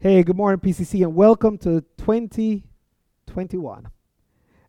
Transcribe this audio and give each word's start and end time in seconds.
Hey, 0.00 0.22
good 0.22 0.36
morning, 0.36 0.60
PCC, 0.60 1.02
and 1.02 1.12
welcome 1.16 1.58
to 1.58 1.80
2021. 1.96 3.88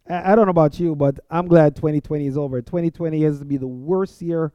I, 0.09 0.31
I 0.31 0.35
don't 0.35 0.47
know 0.47 0.49
about 0.49 0.79
you, 0.79 0.95
but 0.95 1.19
I'm 1.29 1.47
glad 1.47 1.75
2020 1.75 2.25
is 2.25 2.35
over. 2.35 2.63
2020 2.63 3.21
has 3.21 3.37
to 3.37 3.45
be 3.45 3.57
the 3.57 3.67
worst 3.67 4.23
year, 4.23 4.51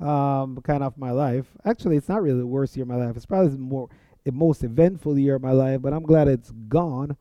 um, 0.00 0.62
kind 0.64 0.82
of 0.82 0.96
my 0.96 1.10
life. 1.10 1.44
Actually, 1.66 1.98
it's 1.98 2.08
not 2.08 2.22
really 2.22 2.38
the 2.38 2.46
worst 2.46 2.74
year 2.74 2.84
of 2.84 2.88
my 2.88 2.96
life. 2.96 3.14
It's 3.16 3.26
probably 3.26 3.50
the 3.50 3.58
more 3.58 3.90
the 4.24 4.32
most 4.32 4.64
eventful 4.64 5.18
year 5.18 5.34
of 5.34 5.42
my 5.42 5.52
life, 5.52 5.82
but 5.82 5.92
I'm 5.92 6.04
glad 6.04 6.26
it's 6.26 6.52
gone. 6.68 7.18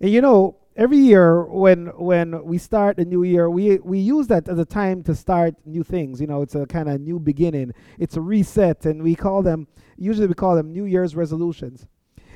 And 0.00 0.12
you 0.12 0.20
know, 0.20 0.58
every 0.80 0.96
year 0.96 1.44
when 1.44 1.88
when 1.98 2.42
we 2.42 2.56
start 2.56 2.98
a 2.98 3.04
new 3.04 3.22
year, 3.22 3.50
we 3.50 3.78
we 3.78 3.98
use 3.98 4.26
that 4.28 4.48
as 4.48 4.58
a 4.58 4.64
time 4.64 5.02
to 5.04 5.14
start 5.14 5.54
new 5.66 5.84
things. 5.84 6.20
You 6.20 6.26
know, 6.26 6.40
it's 6.40 6.54
a 6.54 6.66
kind 6.66 6.88
of 6.88 7.00
new 7.00 7.20
beginning. 7.20 7.72
It's 7.98 8.16
a 8.16 8.20
reset, 8.20 8.86
and 8.86 9.02
we 9.02 9.14
call 9.14 9.42
them 9.42 9.68
usually 9.98 10.26
we 10.26 10.34
call 10.34 10.56
them 10.56 10.72
New 10.72 10.86
Year's 10.86 11.14
resolutions. 11.14 11.86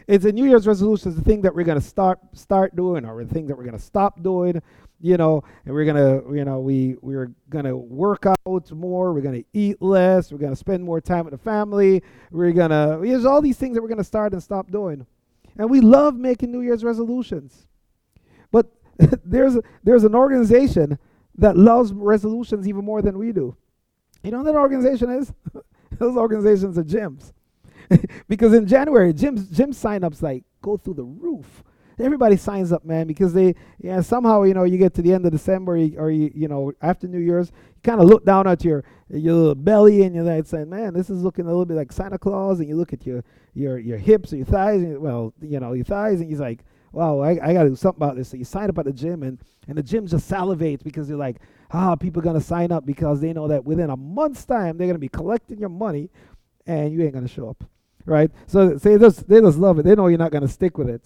It's 0.06 0.26
a 0.26 0.32
New 0.32 0.44
Year's 0.44 0.66
resolution. 0.66 1.08
It's 1.08 1.18
the 1.18 1.24
thing 1.24 1.40
that 1.40 1.54
we're 1.54 1.64
gonna 1.64 1.80
start 1.80 2.20
start 2.34 2.76
doing, 2.76 3.06
or 3.06 3.24
the 3.24 3.32
thing 3.32 3.46
that 3.46 3.56
we're 3.56 3.64
gonna 3.64 3.78
stop 3.78 4.22
doing. 4.22 4.60
You 5.00 5.16
know, 5.16 5.42
and 5.64 5.74
we're 5.74 5.86
gonna 5.86 6.22
you 6.34 6.44
know 6.44 6.60
we 6.60 6.96
we're 7.00 7.32
gonna 7.48 7.76
work 7.76 8.26
out 8.26 8.70
more. 8.72 9.14
We're 9.14 9.22
gonna 9.22 9.44
eat 9.54 9.80
less. 9.80 10.30
We're 10.30 10.38
gonna 10.38 10.54
spend 10.54 10.84
more 10.84 11.00
time 11.00 11.24
with 11.24 11.32
the 11.32 11.38
family. 11.38 12.02
We're 12.30 12.52
gonna 12.52 12.98
there's 13.02 13.24
all 13.24 13.40
these 13.40 13.56
things 13.56 13.74
that 13.74 13.82
we're 13.82 13.88
gonna 13.88 14.04
start 14.04 14.34
and 14.34 14.42
stop 14.42 14.70
doing. 14.70 15.06
And 15.56 15.70
we 15.70 15.80
love 15.80 16.16
making 16.16 16.50
New 16.50 16.60
Year's 16.60 16.84
resolutions. 16.84 17.66
But 18.54 18.70
there's, 19.24 19.58
there's 19.82 20.04
an 20.04 20.14
organization 20.14 20.96
that 21.36 21.56
loves 21.56 21.92
resolutions 21.92 22.68
even 22.68 22.84
more 22.84 23.02
than 23.02 23.18
we 23.18 23.32
do. 23.32 23.56
You 24.22 24.30
know 24.30 24.38
what 24.38 24.44
that 24.44 24.54
organization 24.54 25.10
is? 25.10 25.32
Those 25.98 26.16
organizations 26.16 26.78
are 26.78 26.84
gyms. 26.84 27.32
because 28.28 28.52
in 28.54 28.68
January, 28.68 29.12
gyms 29.12 29.50
gym 29.50 29.72
signups 29.72 30.22
like 30.22 30.44
go 30.62 30.76
through 30.76 30.94
the 30.94 31.04
roof. 31.04 31.64
Everybody 31.98 32.36
signs 32.36 32.72
up, 32.72 32.84
man, 32.84 33.06
because 33.06 33.32
they 33.32 33.54
yeah 33.78 34.00
somehow 34.00 34.42
you 34.42 34.54
know 34.54 34.64
you 34.64 34.78
get 34.78 34.94
to 34.94 35.02
the 35.02 35.12
end 35.12 35.26
of 35.26 35.32
December 35.32 35.72
or 35.96 36.10
you 36.10 36.30
you 36.34 36.48
know 36.48 36.72
after 36.80 37.06
New 37.06 37.20
Year's, 37.20 37.50
you 37.50 37.80
kind 37.82 38.00
of 38.00 38.08
look 38.08 38.24
down 38.24 38.46
at 38.48 38.64
your 38.64 38.84
your 39.10 39.34
little 39.34 39.54
belly 39.54 40.02
and 40.02 40.14
you're 40.14 40.24
like 40.24 40.46
saying, 40.46 40.70
man, 40.70 40.94
this 40.94 41.10
is 41.10 41.22
looking 41.22 41.44
a 41.44 41.48
little 41.48 41.66
bit 41.66 41.76
like 41.76 41.92
Santa 41.92 42.18
Claus, 42.18 42.58
and 42.60 42.68
you 42.68 42.76
look 42.76 42.92
at 42.92 43.06
your 43.06 43.22
your 43.52 43.78
your 43.78 43.98
hips 43.98 44.32
or 44.32 44.36
your 44.36 44.46
thighs, 44.46 44.82
and 44.82 44.98
well 44.98 45.34
you 45.40 45.60
know 45.60 45.72
your 45.72 45.84
thighs, 45.84 46.20
and 46.20 46.28
he's 46.28 46.40
like, 46.40 46.64
wow, 46.94 47.20
I, 47.20 47.30
I 47.30 47.52
got 47.52 47.64
to 47.64 47.70
do 47.70 47.76
something 47.76 48.02
about 48.02 48.16
this. 48.16 48.28
So 48.28 48.36
you 48.36 48.44
sign 48.44 48.70
up 48.70 48.78
at 48.78 48.84
the 48.84 48.92
gym, 48.92 49.22
and, 49.22 49.38
and 49.68 49.76
the 49.76 49.82
gym 49.82 50.06
just 50.06 50.30
salivates 50.30 50.82
because 50.82 51.08
you're 51.08 51.18
like, 51.18 51.36
ah, 51.72 51.96
people 51.96 52.20
are 52.20 52.24
going 52.24 52.38
to 52.38 52.44
sign 52.44 52.70
up 52.72 52.86
because 52.86 53.20
they 53.20 53.32
know 53.32 53.48
that 53.48 53.64
within 53.64 53.90
a 53.90 53.96
month's 53.96 54.44
time, 54.44 54.78
they're 54.78 54.86
going 54.86 54.94
to 54.94 55.00
be 55.00 55.08
collecting 55.08 55.58
your 55.58 55.68
money 55.68 56.10
and 56.66 56.92
you 56.92 57.02
ain't 57.02 57.12
going 57.12 57.26
to 57.26 57.32
show 57.32 57.48
up. 57.48 57.64
Right? 58.06 58.30
So, 58.46 58.76
so 58.78 58.88
they, 58.90 58.98
just, 58.98 59.28
they 59.28 59.40
just 59.40 59.58
love 59.58 59.78
it. 59.78 59.84
They 59.84 59.94
know 59.94 60.06
you're 60.06 60.18
not 60.18 60.30
going 60.30 60.42
to 60.42 60.48
stick 60.48 60.78
with 60.78 60.88
it. 60.88 61.02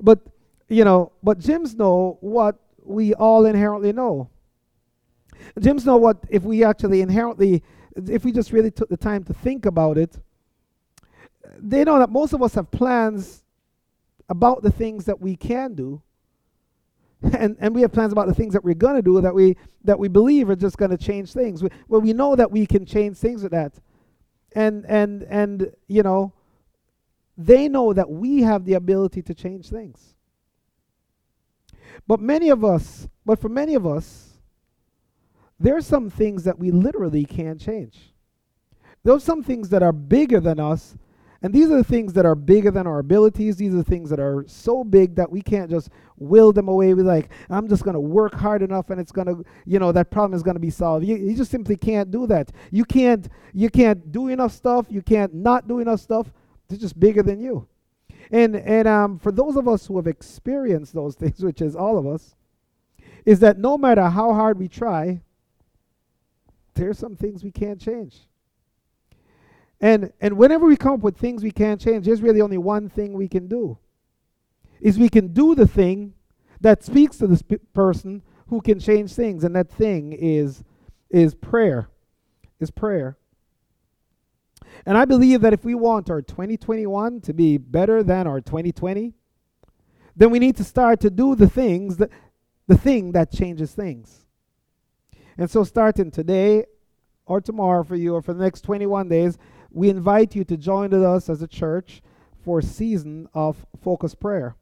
But, 0.00 0.20
you 0.68 0.84
know, 0.84 1.12
but 1.22 1.38
gyms 1.38 1.76
know 1.76 2.18
what 2.20 2.56
we 2.84 3.14
all 3.14 3.46
inherently 3.46 3.92
know. 3.92 4.28
Gyms 5.58 5.86
know 5.86 5.96
what, 5.96 6.18
if 6.28 6.42
we 6.42 6.64
actually 6.64 7.00
inherently, 7.00 7.62
if 7.94 8.24
we 8.24 8.32
just 8.32 8.52
really 8.52 8.70
took 8.70 8.88
the 8.88 8.96
time 8.96 9.24
to 9.24 9.32
think 9.32 9.66
about 9.66 9.96
it, 9.96 10.16
they 11.58 11.84
know 11.84 11.98
that 11.98 12.10
most 12.10 12.32
of 12.32 12.42
us 12.42 12.54
have 12.54 12.70
plans 12.70 13.42
about 14.32 14.62
the 14.62 14.70
things 14.70 15.04
that 15.04 15.20
we 15.20 15.36
can 15.36 15.74
do. 15.74 16.02
And 17.38 17.56
and 17.60 17.72
we 17.72 17.82
have 17.82 17.92
plans 17.92 18.12
about 18.12 18.26
the 18.26 18.34
things 18.34 18.52
that 18.54 18.64
we're 18.64 18.74
going 18.74 18.96
to 18.96 19.02
do 19.02 19.20
that 19.20 19.32
we 19.32 19.56
that 19.84 19.98
we 19.98 20.08
believe 20.08 20.50
are 20.50 20.56
just 20.56 20.76
going 20.76 20.90
to 20.90 20.96
change 20.96 21.32
things. 21.32 21.62
We, 21.62 21.68
well 21.86 22.00
we 22.00 22.12
know 22.12 22.34
that 22.34 22.50
we 22.50 22.66
can 22.66 22.84
change 22.84 23.18
things 23.18 23.42
with 23.44 23.52
that. 23.52 23.74
And 24.56 24.84
and 24.86 25.22
and 25.24 25.70
you 25.86 26.02
know 26.02 26.32
they 27.38 27.68
know 27.68 27.92
that 27.92 28.10
we 28.10 28.42
have 28.42 28.64
the 28.64 28.74
ability 28.74 29.22
to 29.22 29.34
change 29.34 29.68
things. 29.68 30.14
But 32.08 32.18
many 32.18 32.48
of 32.48 32.64
us 32.64 33.06
but 33.24 33.38
for 33.38 33.50
many 33.50 33.74
of 33.74 33.86
us 33.86 34.30
there 35.60 35.76
are 35.76 35.82
some 35.82 36.10
things 36.10 36.42
that 36.42 36.58
we 36.58 36.72
literally 36.72 37.24
can't 37.24 37.60
change. 37.60 38.12
There 39.04 39.14
are 39.14 39.20
some 39.20 39.44
things 39.44 39.68
that 39.68 39.82
are 39.82 39.92
bigger 39.92 40.40
than 40.40 40.58
us 40.58 40.96
and 41.42 41.52
these 41.52 41.70
are 41.70 41.76
the 41.76 41.84
things 41.84 42.12
that 42.12 42.24
are 42.24 42.36
bigger 42.36 42.70
than 42.70 42.86
our 42.86 43.00
abilities. 43.00 43.56
These 43.56 43.74
are 43.74 43.78
the 43.78 43.84
things 43.84 44.08
that 44.10 44.20
are 44.20 44.44
so 44.46 44.84
big 44.84 45.16
that 45.16 45.30
we 45.30 45.42
can't 45.42 45.68
just 45.68 45.90
will 46.16 46.52
them 46.52 46.68
away 46.68 46.94
with, 46.94 47.04
like, 47.04 47.30
I'm 47.50 47.68
just 47.68 47.82
going 47.82 47.94
to 47.94 48.00
work 48.00 48.34
hard 48.34 48.62
enough 48.62 48.90
and 48.90 49.00
it's 49.00 49.10
going 49.10 49.26
to, 49.26 49.44
you 49.66 49.80
know, 49.80 49.90
that 49.90 50.10
problem 50.10 50.34
is 50.34 50.44
going 50.44 50.54
to 50.54 50.60
be 50.60 50.70
solved. 50.70 51.04
You, 51.04 51.16
you 51.16 51.34
just 51.34 51.50
simply 51.50 51.76
can't 51.76 52.12
do 52.12 52.28
that. 52.28 52.52
You 52.70 52.84
can't, 52.84 53.28
you 53.52 53.70
can't 53.70 54.12
do 54.12 54.28
enough 54.28 54.52
stuff. 54.52 54.86
You 54.88 55.02
can't 55.02 55.34
not 55.34 55.66
do 55.66 55.80
enough 55.80 55.98
stuff. 55.98 56.32
It's 56.70 56.80
just 56.80 56.98
bigger 56.98 57.24
than 57.24 57.40
you. 57.40 57.66
And, 58.30 58.54
and 58.54 58.86
um, 58.86 59.18
for 59.18 59.32
those 59.32 59.56
of 59.56 59.66
us 59.66 59.86
who 59.86 59.96
have 59.96 60.06
experienced 60.06 60.94
those 60.94 61.14
things, 61.16 61.42
which 61.42 61.60
is 61.60 61.74
all 61.74 61.98
of 61.98 62.06
us, 62.06 62.36
is 63.26 63.40
that 63.40 63.58
no 63.58 63.76
matter 63.76 64.08
how 64.08 64.32
hard 64.32 64.58
we 64.60 64.68
try, 64.68 65.20
there's 66.74 66.98
some 66.98 67.16
things 67.16 67.42
we 67.42 67.50
can't 67.50 67.80
change. 67.80 68.20
And 69.82 70.12
and 70.20 70.38
whenever 70.38 70.64
we 70.64 70.76
come 70.76 70.94
up 70.94 71.00
with 71.00 71.18
things 71.18 71.42
we 71.42 71.50
can't 71.50 71.80
change, 71.80 72.06
there's 72.06 72.22
really 72.22 72.40
only 72.40 72.56
one 72.56 72.88
thing 72.88 73.12
we 73.12 73.28
can 73.28 73.48
do. 73.48 73.78
Is 74.80 74.98
we 74.98 75.08
can 75.08 75.32
do 75.32 75.56
the 75.56 75.66
thing 75.66 76.14
that 76.60 76.84
speaks 76.84 77.18
to 77.18 77.26
the 77.26 77.58
person 77.74 78.22
who 78.46 78.60
can 78.60 78.78
change 78.78 79.12
things, 79.12 79.42
and 79.42 79.56
that 79.56 79.70
thing 79.70 80.12
is 80.12 80.62
is 81.10 81.34
prayer. 81.34 81.88
Is 82.60 82.70
prayer. 82.70 83.18
And 84.86 84.96
I 84.96 85.04
believe 85.04 85.40
that 85.40 85.52
if 85.52 85.64
we 85.64 85.74
want 85.74 86.08
our 86.10 86.22
2021 86.22 87.20
to 87.22 87.34
be 87.34 87.58
better 87.58 88.04
than 88.04 88.26
our 88.26 88.40
2020, 88.40 89.12
then 90.14 90.30
we 90.30 90.38
need 90.38 90.56
to 90.56 90.64
start 90.64 91.00
to 91.00 91.10
do 91.10 91.34
the 91.34 91.48
things 91.48 91.96
that 91.96 92.10
the 92.68 92.78
thing 92.78 93.12
that 93.12 93.32
changes 93.32 93.72
things. 93.72 94.24
And 95.36 95.50
so 95.50 95.64
starting 95.64 96.12
today 96.12 96.66
or 97.26 97.40
tomorrow 97.40 97.82
for 97.82 97.96
you 97.96 98.14
or 98.14 98.22
for 98.22 98.32
the 98.32 98.42
next 98.42 98.60
21 98.60 99.08
days, 99.08 99.38
we 99.72 99.88
invite 99.88 100.34
you 100.34 100.44
to 100.44 100.56
join 100.56 100.90
with 100.90 101.02
us 101.02 101.28
as 101.28 101.42
a 101.42 101.48
church 101.48 102.02
for 102.44 102.58
a 102.58 102.62
season 102.62 103.28
of 103.34 103.66
focused 103.82 104.20
prayer. 104.20 104.56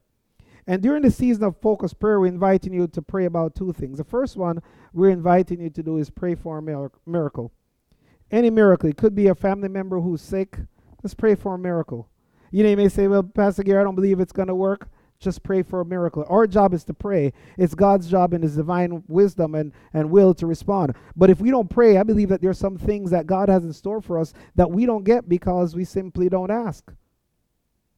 And 0.67 0.83
during 0.83 1.03
the 1.03 1.11
season 1.11 1.45
of 1.45 1.57
focused 1.57 1.99
prayer, 1.99 2.21
we're 2.21 2.27
inviting 2.27 2.73
you 2.73 2.87
to 2.87 3.03
pray 3.03 3.25
about 3.25 3.55
two 3.55 3.73
things. 3.73 3.99
The 3.99 4.05
first 4.05 4.37
one 4.37 4.63
we're 4.93 5.11
inviting 5.11 5.61
you 5.61 5.71
to 5.71 5.83
do 5.83 5.97
is 5.97 6.11
pray 6.11 6.35
for 6.35 6.59
a 6.59 6.91
miracle. 7.07 7.53
Any 8.31 8.51
miracle. 8.51 8.89
It 8.89 8.97
could 8.97 9.15
be 9.15 9.27
a 9.27 9.35
family 9.35 9.69
member 9.69 10.01
who's 10.01 10.23
sick. 10.23 10.59
Let's 11.03 11.15
pray 11.15 11.35
for 11.35 11.55
a 11.55 11.59
miracle. 11.59 12.09
You 12.53 12.63
know, 12.63 12.71
you 12.71 12.77
may 12.77 12.89
say, 12.89 13.09
well, 13.09 13.23
Pastor 13.23 13.63
Gary, 13.63 13.81
I 13.81 13.85
don't 13.85 13.95
believe 13.95 14.21
it's 14.21 14.33
going 14.33 14.49
to 14.49 14.55
work 14.55 14.89
just 15.21 15.43
pray 15.43 15.63
for 15.63 15.83
a 15.83 15.85
miracle. 15.85 16.25
Our 16.29 16.47
job 16.47 16.73
is 16.73 16.83
to 16.85 16.95
pray. 16.95 17.33
It's 17.59 17.75
God's 17.75 18.11
job 18.11 18.33
in 18.33 18.41
His 18.41 18.57
divine 18.57 19.05
wisdom 19.07 19.55
and, 19.55 19.73
and 19.93 20.11
will 20.11 20.33
to 20.35 20.47
respond. 20.47 20.95
But 21.15 21.29
if 21.29 21.41
we 21.41 21.51
don't 21.51 21.69
pray, 21.69 21.99
I 21.99 22.03
believe 22.03 22.31
that 22.31 22.41
there 22.41 22.51
are 22.51 22.55
some 22.55 22.79
things 22.79 23.11
that 23.11 23.27
God 23.27 23.51
has 23.51 23.63
in 23.63 23.73
store 23.73 24.01
for 24.01 24.19
us 24.19 24.33
that 24.55 24.71
we 24.71 24.87
don't 24.87 25.05
get 25.05 25.29
because 25.29 25.77
we 25.77 25.85
simply 25.85 26.31
don't 26.31 26.51
ask. 26.51 26.91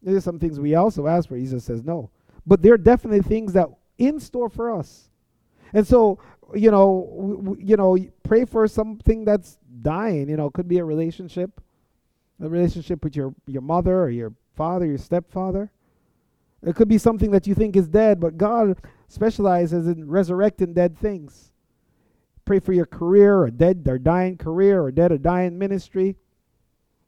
There's 0.03 0.25
some 0.25 0.41
things 0.41 0.59
we 0.59 0.75
also 0.75 1.07
ask 1.07 1.29
for. 1.29 1.37
Jesus 1.37 1.65
says 1.65 1.85
no. 1.85 2.11
But 2.45 2.61
there 2.61 2.75
are 2.75 2.79
definitely 2.79 3.23
things 3.23 3.53
that 3.53 3.69
in 3.99 4.19
store 4.19 4.49
for 4.49 4.77
us. 4.77 5.11
And 5.73 5.87
so, 5.87 6.19
you 6.55 6.73
know, 6.73 7.39
w- 7.41 7.57
you 7.61 7.77
know, 7.77 7.97
pray 8.25 8.45
for 8.45 8.67
something 8.67 9.25
that's 9.25 9.59
dying. 9.81 10.29
You 10.29 10.37
know, 10.37 10.51
could 10.51 10.67
be 10.67 10.79
a 10.79 10.85
relationship, 10.85 11.61
a 12.41 12.49
relationship 12.49 13.05
with 13.05 13.15
your 13.15 13.33
your 13.47 13.63
mother 13.63 14.03
or 14.03 14.11
your 14.11 14.35
father, 14.57 14.87
your 14.87 14.99
stepfather 14.99 15.71
it 16.65 16.77
could 16.77 16.89
be 16.89 16.99
something 16.99 17.31
that 17.33 17.47
you 17.47 17.55
think 17.55 17.77
is 17.77 17.89
dead, 17.89 18.21
but 18.21 18.37
God 18.39 18.81
specializes 19.09 19.89
in 19.89 20.09
resurrecting 20.09 20.73
dead 20.73 20.97
things. 20.97 21.53
Pray 22.45 22.61
for 22.61 22.73
your 22.73 22.87
career, 22.87 23.41
or 23.41 23.51
dead 23.51 23.87
or 23.89 23.99
dying 23.99 24.37
career, 24.37 24.83
or 24.83 24.91
dead 24.91 25.13
or 25.13 25.19
dying 25.19 25.59
ministry. 25.59 26.17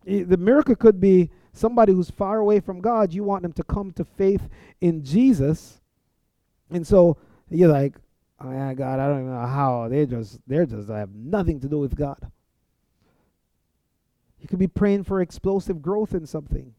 The 0.04 0.37
miracle 0.37 0.76
could 0.76 1.00
be 1.00 1.31
somebody 1.53 1.92
who's 1.92 2.10
far 2.10 2.38
away 2.38 2.60
from 2.60 2.81
God. 2.81 3.12
You 3.12 3.25
want 3.25 3.42
them 3.42 3.53
to 3.54 3.65
come 3.65 3.92
to 3.92 4.04
faith 4.04 4.48
in 4.80 5.03
Jesus, 5.03 5.80
and 6.71 6.86
so 6.86 7.16
you're 7.48 7.72
like, 7.72 7.97
"Oh 8.41 8.50
yeah, 8.50 8.74
God, 8.74 9.00
I 9.00 9.09
don't 9.09 9.21
even 9.21 9.33
know 9.33 9.47
how 9.47 9.89
they 9.89 10.04
just 10.04 10.41
they're 10.47 10.66
just 10.66 10.91
I 10.91 10.98
have 10.98 11.15
nothing 11.15 11.60
to 11.60 11.68
do 11.68 11.78
with 11.78 11.97
God." 11.97 12.30
You 14.41 14.48
could 14.48 14.59
be 14.59 14.66
praying 14.66 15.04
for 15.04 15.22
explosive 15.22 15.80
growth 15.80 16.12
in 16.12 16.27
something 16.27 16.74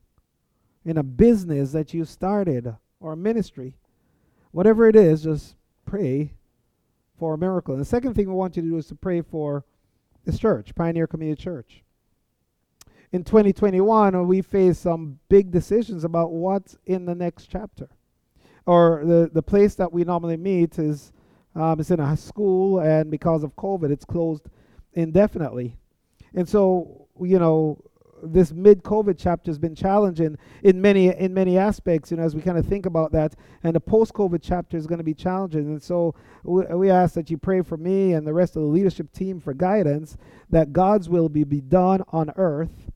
in 0.86 0.98
a 0.98 1.04
business 1.04 1.72
that 1.72 1.94
you 1.94 2.06
started 2.06 2.76
or 3.00 3.14
a 3.14 3.18
ministry, 3.18 3.74
whatever 4.52 4.88
it 4.88 4.96
is, 4.96 5.24
just 5.24 5.56
pray 5.86 6.32
for 7.18 7.34
a 7.34 7.38
miracle. 7.38 7.74
And 7.74 7.82
the 7.82 7.86
second 7.86 8.14
thing 8.14 8.28
we 8.28 8.36
want 8.36 8.56
you 8.56 8.62
to 8.62 8.70
do 8.70 8.78
is 8.78 8.88
to 8.88 8.96
pray 8.96 9.22
for 9.22 9.66
this 10.26 10.40
church, 10.40 10.74
Pioneer 10.76 11.08
Community 11.08 11.42
Church. 11.42 11.84
In 13.12 13.24
2021, 13.24 14.28
we 14.28 14.42
face 14.42 14.78
some 14.78 15.20
big 15.30 15.52
decisions 15.52 16.04
about 16.04 16.32
what's 16.32 16.78
in 16.86 17.06
the 17.06 17.16
next 17.16 17.48
chapter. 17.48 17.90
Or 18.66 19.04
the, 19.06 19.30
the 19.31 19.44
place 19.44 19.76
that 19.76 19.92
we 19.92 20.04
normally 20.04 20.38
meet 20.38 20.80
is 20.80 21.12
um, 21.56 21.80
it's 21.80 21.92
in 21.92 22.00
a 22.00 22.18
school, 22.18 22.80
and 22.80 23.10
because 23.10 23.44
of 23.44 23.56
COVID, 23.56 23.92
it's 23.92 24.04
closed 24.04 24.48
indefinitely. 24.94 25.78
And 26.34 26.50
so, 26.50 27.08
you 27.22 27.40
know, 27.40 27.81
this 28.25 28.51
mid-COVID 28.51 29.16
chapter 29.18 29.50
has 29.50 29.57
been 29.57 29.75
challenging 29.75 30.38
in 30.63 30.81
many 30.81 31.07
in 31.07 31.33
many 31.33 31.57
aspects. 31.57 32.12
You 32.12 32.18
know, 32.18 32.24
as 32.24 32.36
we 32.36 32.42
kind 32.42 32.57
of 32.57 32.66
think 32.66 32.86
about 32.86 33.12
that, 33.13 33.36
and 33.63 33.75
the 33.75 33.80
post-COVID 33.80 34.39
chapter 34.42 34.77
is 34.77 34.88
going 34.88 34.98
to 34.98 35.04
be 35.04 35.13
challenging. 35.13 35.68
And 35.68 35.81
so 35.81 36.16
we, 36.44 36.63
we 36.66 36.89
ask 36.89 37.13
that 37.16 37.30
you 37.30 37.38
pray 37.38 37.62
for 37.62 37.77
me 37.77 38.13
and 38.13 38.25
the 38.25 38.33
rest 38.33 38.56
of 38.56 38.62
the 38.62 38.68
leadership 38.68 39.12
team 39.12 39.39
for 39.39 39.54
guidance 39.54 40.18
that 40.50 40.74
God's 40.74 41.10
will 41.10 41.30
be 41.30 41.44
be 41.44 41.62
done 41.62 42.04
on 42.10 42.31
earth 42.36 42.92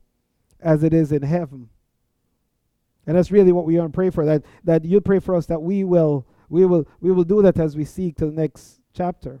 as 0.60 0.82
it 0.82 0.92
is 0.92 1.12
in 1.12 1.22
heaven. 1.22 1.68
And 3.06 3.16
that's 3.16 3.30
really 3.30 3.52
what 3.52 3.64
we 3.64 3.78
want 3.78 3.92
to 3.92 3.96
pray 3.96 4.10
for. 4.10 4.24
That 4.24 4.44
that 4.64 4.84
you 4.84 5.00
pray 5.00 5.18
for 5.18 5.34
us 5.34 5.46
that 5.46 5.62
we 5.62 5.84
will 5.84 6.26
we 6.48 6.66
will 6.66 6.86
we 7.00 7.12
will 7.12 7.24
do 7.24 7.42
that 7.42 7.58
as 7.58 7.76
we 7.76 7.84
seek 7.84 8.16
to 8.16 8.26
the 8.26 8.32
next 8.32 8.80
chapter. 8.92 9.40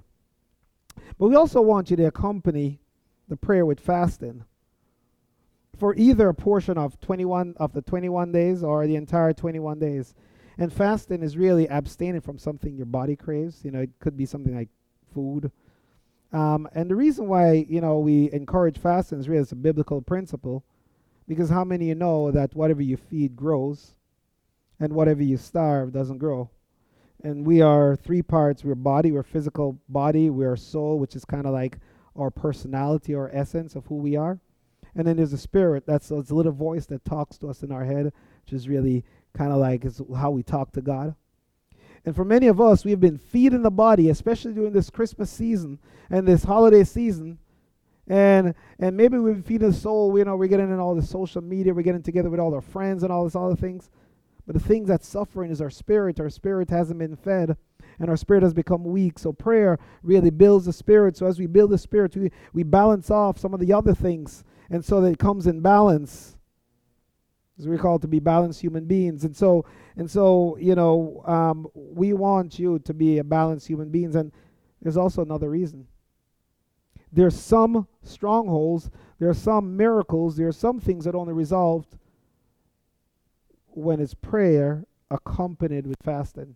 But 1.18 1.28
we 1.28 1.36
also 1.36 1.60
want 1.60 1.90
you 1.90 1.96
to 1.96 2.04
accompany 2.04 2.80
the 3.28 3.36
prayer 3.36 3.66
with 3.66 3.78
fasting 3.78 4.44
for 5.80 5.94
either 5.96 6.28
a 6.28 6.34
portion 6.34 6.76
of 6.76 7.00
21 7.00 7.54
of 7.56 7.72
the 7.72 7.80
21 7.80 8.30
days 8.32 8.62
or 8.62 8.86
the 8.86 8.96
entire 8.96 9.32
21 9.32 9.78
days. 9.78 10.14
And 10.58 10.70
fasting 10.70 11.22
is 11.22 11.38
really 11.38 11.66
abstaining 11.70 12.20
from 12.20 12.38
something 12.38 12.76
your 12.76 12.84
body 12.84 13.16
craves. 13.16 13.64
You 13.64 13.70
know, 13.70 13.80
it 13.80 13.90
could 13.98 14.14
be 14.14 14.26
something 14.26 14.54
like 14.54 14.68
food. 15.14 15.50
Um, 16.34 16.68
and 16.74 16.90
the 16.90 16.96
reason 16.96 17.26
why 17.28 17.64
you 17.66 17.80
know 17.80 17.98
we 17.98 18.30
encourage 18.30 18.78
fasting 18.78 19.18
is 19.18 19.28
really 19.28 19.40
it's 19.40 19.52
a 19.52 19.56
biblical 19.56 20.02
principle, 20.02 20.62
because 21.26 21.48
how 21.48 21.64
many 21.64 21.86
you 21.86 21.94
know 21.94 22.30
that 22.30 22.54
whatever 22.54 22.82
you 22.82 22.98
feed 22.98 23.34
grows, 23.34 23.94
and 24.78 24.92
whatever 24.92 25.22
you 25.22 25.38
starve 25.38 25.92
doesn't 25.92 26.18
grow. 26.18 26.50
And 27.24 27.46
we 27.46 27.62
are 27.62 27.96
three 27.96 28.22
parts: 28.22 28.62
we're 28.62 28.74
body, 28.74 29.10
we're 29.12 29.22
physical 29.22 29.80
body, 29.88 30.28
we're 30.28 30.56
soul, 30.56 30.98
which 30.98 31.16
is 31.16 31.24
kind 31.24 31.46
of 31.46 31.54
like 31.54 31.78
our 32.14 32.30
personality 32.30 33.14
or 33.14 33.30
essence 33.32 33.74
of 33.74 33.86
who 33.86 33.96
we 33.96 34.14
are. 34.14 34.38
And 34.94 35.06
then 35.06 35.16
there's 35.16 35.32
a 35.32 35.38
spirit, 35.38 35.84
that's 35.86 36.10
a 36.10 36.14
little 36.16 36.52
voice 36.52 36.86
that 36.86 37.04
talks 37.04 37.38
to 37.38 37.48
us 37.48 37.62
in 37.62 37.72
our 37.72 37.84
head, 37.84 38.12
which 38.44 38.52
is 38.52 38.68
really 38.68 39.04
kind 39.34 39.52
of 39.52 39.58
like 39.58 39.84
is 39.84 40.00
how 40.16 40.30
we 40.30 40.42
talk 40.42 40.72
to 40.72 40.80
God. 40.80 41.14
And 42.04 42.16
for 42.16 42.24
many 42.24 42.46
of 42.46 42.60
us, 42.60 42.84
we've 42.84 43.00
been 43.00 43.18
feeding 43.18 43.62
the 43.62 43.70
body, 43.70 44.08
especially 44.08 44.54
during 44.54 44.72
this 44.72 44.90
Christmas 44.90 45.30
season 45.30 45.78
and 46.08 46.26
this 46.26 46.44
holiday 46.44 46.84
season. 46.84 47.38
And 48.08 48.54
and 48.78 48.96
maybe 48.96 49.18
we've 49.18 49.34
been 49.34 49.42
feeding 49.42 49.70
the 49.70 49.76
soul, 49.76 50.18
you 50.18 50.24
know, 50.24 50.34
we're 50.34 50.48
getting 50.48 50.70
in 50.70 50.80
all 50.80 50.94
the 50.94 51.02
social 51.02 51.42
media, 51.42 51.74
we're 51.74 51.82
getting 51.82 52.02
together 52.02 52.30
with 52.30 52.40
all 52.40 52.54
our 52.54 52.60
friends 52.60 53.02
and 53.02 53.12
all 53.12 53.24
this 53.24 53.36
other 53.36 53.54
things. 53.54 53.90
But 54.46 54.54
the 54.54 54.66
thing 54.66 54.84
that's 54.84 55.06
suffering 55.06 55.52
is 55.52 55.60
our 55.60 55.70
spirit. 55.70 56.18
Our 56.18 56.30
spirit 56.30 56.70
hasn't 56.70 56.98
been 56.98 57.14
fed 57.14 57.56
and 58.00 58.08
our 58.08 58.16
spirit 58.16 58.42
has 58.42 58.54
become 58.54 58.82
weak. 58.82 59.18
So 59.18 59.32
prayer 59.32 59.78
really 60.02 60.30
builds 60.30 60.66
the 60.66 60.72
spirit. 60.72 61.16
So 61.16 61.26
as 61.26 61.38
we 61.38 61.46
build 61.46 61.70
the 61.70 61.78
spirit, 61.78 62.16
we, 62.16 62.32
we 62.52 62.62
balance 62.62 63.10
off 63.10 63.38
some 63.38 63.54
of 63.54 63.60
the 63.60 63.72
other 63.72 63.94
things. 63.94 64.42
And 64.70 64.84
so 64.84 65.00
that 65.00 65.12
it 65.12 65.18
comes 65.18 65.46
in 65.46 65.60
balance. 65.60 66.36
As 67.58 67.68
we're 67.68 67.78
called 67.78 68.02
to 68.02 68.08
be 68.08 68.20
balanced 68.20 68.60
human 68.60 68.86
beings. 68.86 69.24
And 69.24 69.36
so 69.36 69.66
and 69.96 70.10
so, 70.10 70.56
you 70.58 70.74
know, 70.74 71.22
um, 71.26 71.66
we 71.74 72.12
want 72.12 72.58
you 72.58 72.78
to 72.80 72.94
be 72.94 73.18
a 73.18 73.24
balanced 73.24 73.66
human 73.66 73.90
beings. 73.90 74.14
And 74.14 74.32
there's 74.80 74.96
also 74.96 75.22
another 75.22 75.50
reason. 75.50 75.86
There's 77.12 77.38
some 77.38 77.88
strongholds, 78.02 78.88
there 79.18 79.28
are 79.28 79.34
some 79.34 79.76
miracles, 79.76 80.36
there 80.36 80.48
are 80.48 80.52
some 80.52 80.78
things 80.78 81.04
that 81.04 81.14
only 81.14 81.32
resolved 81.32 81.98
when 83.72 84.00
it's 84.00 84.14
prayer 84.14 84.84
accompanied 85.10 85.86
with 85.86 85.98
fasting. 86.04 86.54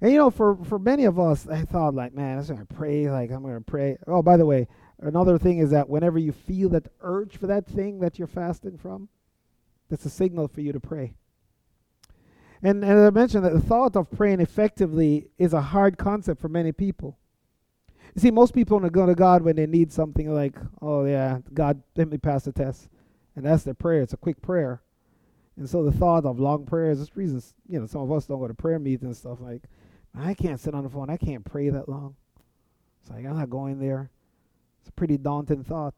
And 0.00 0.12
you 0.12 0.18
know, 0.18 0.30
for 0.30 0.56
for 0.64 0.78
many 0.78 1.04
of 1.04 1.18
us, 1.18 1.48
I 1.48 1.62
thought 1.62 1.94
like, 1.94 2.12
man, 2.12 2.38
I'm 2.38 2.44
gonna 2.44 2.66
pray. 2.66 3.08
Like 3.08 3.30
I'm 3.30 3.42
gonna 3.42 3.60
pray. 3.60 3.96
Oh, 4.06 4.20
by 4.20 4.36
the 4.36 4.44
way, 4.44 4.68
another 4.98 5.38
thing 5.38 5.58
is 5.58 5.70
that 5.70 5.88
whenever 5.88 6.18
you 6.18 6.32
feel 6.32 6.68
that 6.70 6.88
urge 7.00 7.36
for 7.36 7.46
that 7.46 7.66
thing 7.66 8.00
that 8.00 8.18
you're 8.18 8.28
fasting 8.28 8.78
from, 8.78 9.08
that's 9.90 10.04
a 10.06 10.10
signal 10.10 10.48
for 10.48 10.60
you 10.60 10.72
to 10.72 10.80
pray. 10.80 11.14
And, 12.62 12.82
and 12.82 12.98
as 12.98 13.06
I 13.06 13.10
mentioned, 13.10 13.44
that 13.44 13.52
the 13.52 13.60
thought 13.60 13.96
of 13.96 14.10
praying 14.10 14.40
effectively 14.40 15.28
is 15.38 15.52
a 15.52 15.60
hard 15.60 15.98
concept 15.98 16.40
for 16.40 16.48
many 16.48 16.72
people. 16.72 17.18
You 18.14 18.22
see, 18.22 18.30
most 18.30 18.54
people 18.54 18.76
only 18.76 18.90
go 18.90 19.06
to 19.06 19.14
God 19.14 19.42
when 19.42 19.56
they 19.56 19.66
need 19.66 19.92
something 19.92 20.32
like, 20.32 20.56
oh 20.80 21.04
yeah, 21.04 21.40
God, 21.52 21.82
let 21.96 22.08
me 22.08 22.16
pass 22.16 22.44
the 22.44 22.52
test, 22.52 22.88
and 23.36 23.44
that's 23.44 23.64
their 23.64 23.74
prayer. 23.74 24.02
It's 24.02 24.12
a 24.12 24.18
quick 24.18 24.40
prayer. 24.40 24.82
And 25.56 25.68
so 25.68 25.84
the 25.84 25.92
thought 25.92 26.24
of 26.24 26.40
long 26.40 26.64
prayers, 26.64 27.00
is 27.00 27.16
reasons, 27.16 27.54
you 27.68 27.78
know, 27.78 27.86
some 27.86 28.02
of 28.02 28.12
us 28.12 28.26
don't 28.26 28.40
go 28.40 28.48
to 28.48 28.54
prayer 28.54 28.78
meetings 28.78 29.04
and 29.04 29.16
stuff 29.16 29.40
like, 29.40 29.64
I 30.16 30.34
can't 30.34 30.60
sit 30.60 30.74
on 30.74 30.84
the 30.84 30.90
phone. 30.90 31.10
I 31.10 31.16
can't 31.16 31.44
pray 31.44 31.68
that 31.70 31.88
long. 31.88 32.14
It's 33.02 33.10
like, 33.10 33.26
I'm 33.26 33.36
not 33.36 33.50
going 33.50 33.80
there. 33.80 34.10
It's 34.84 34.90
a 34.90 34.92
pretty 34.92 35.16
daunting 35.16 35.64
thought. 35.64 35.94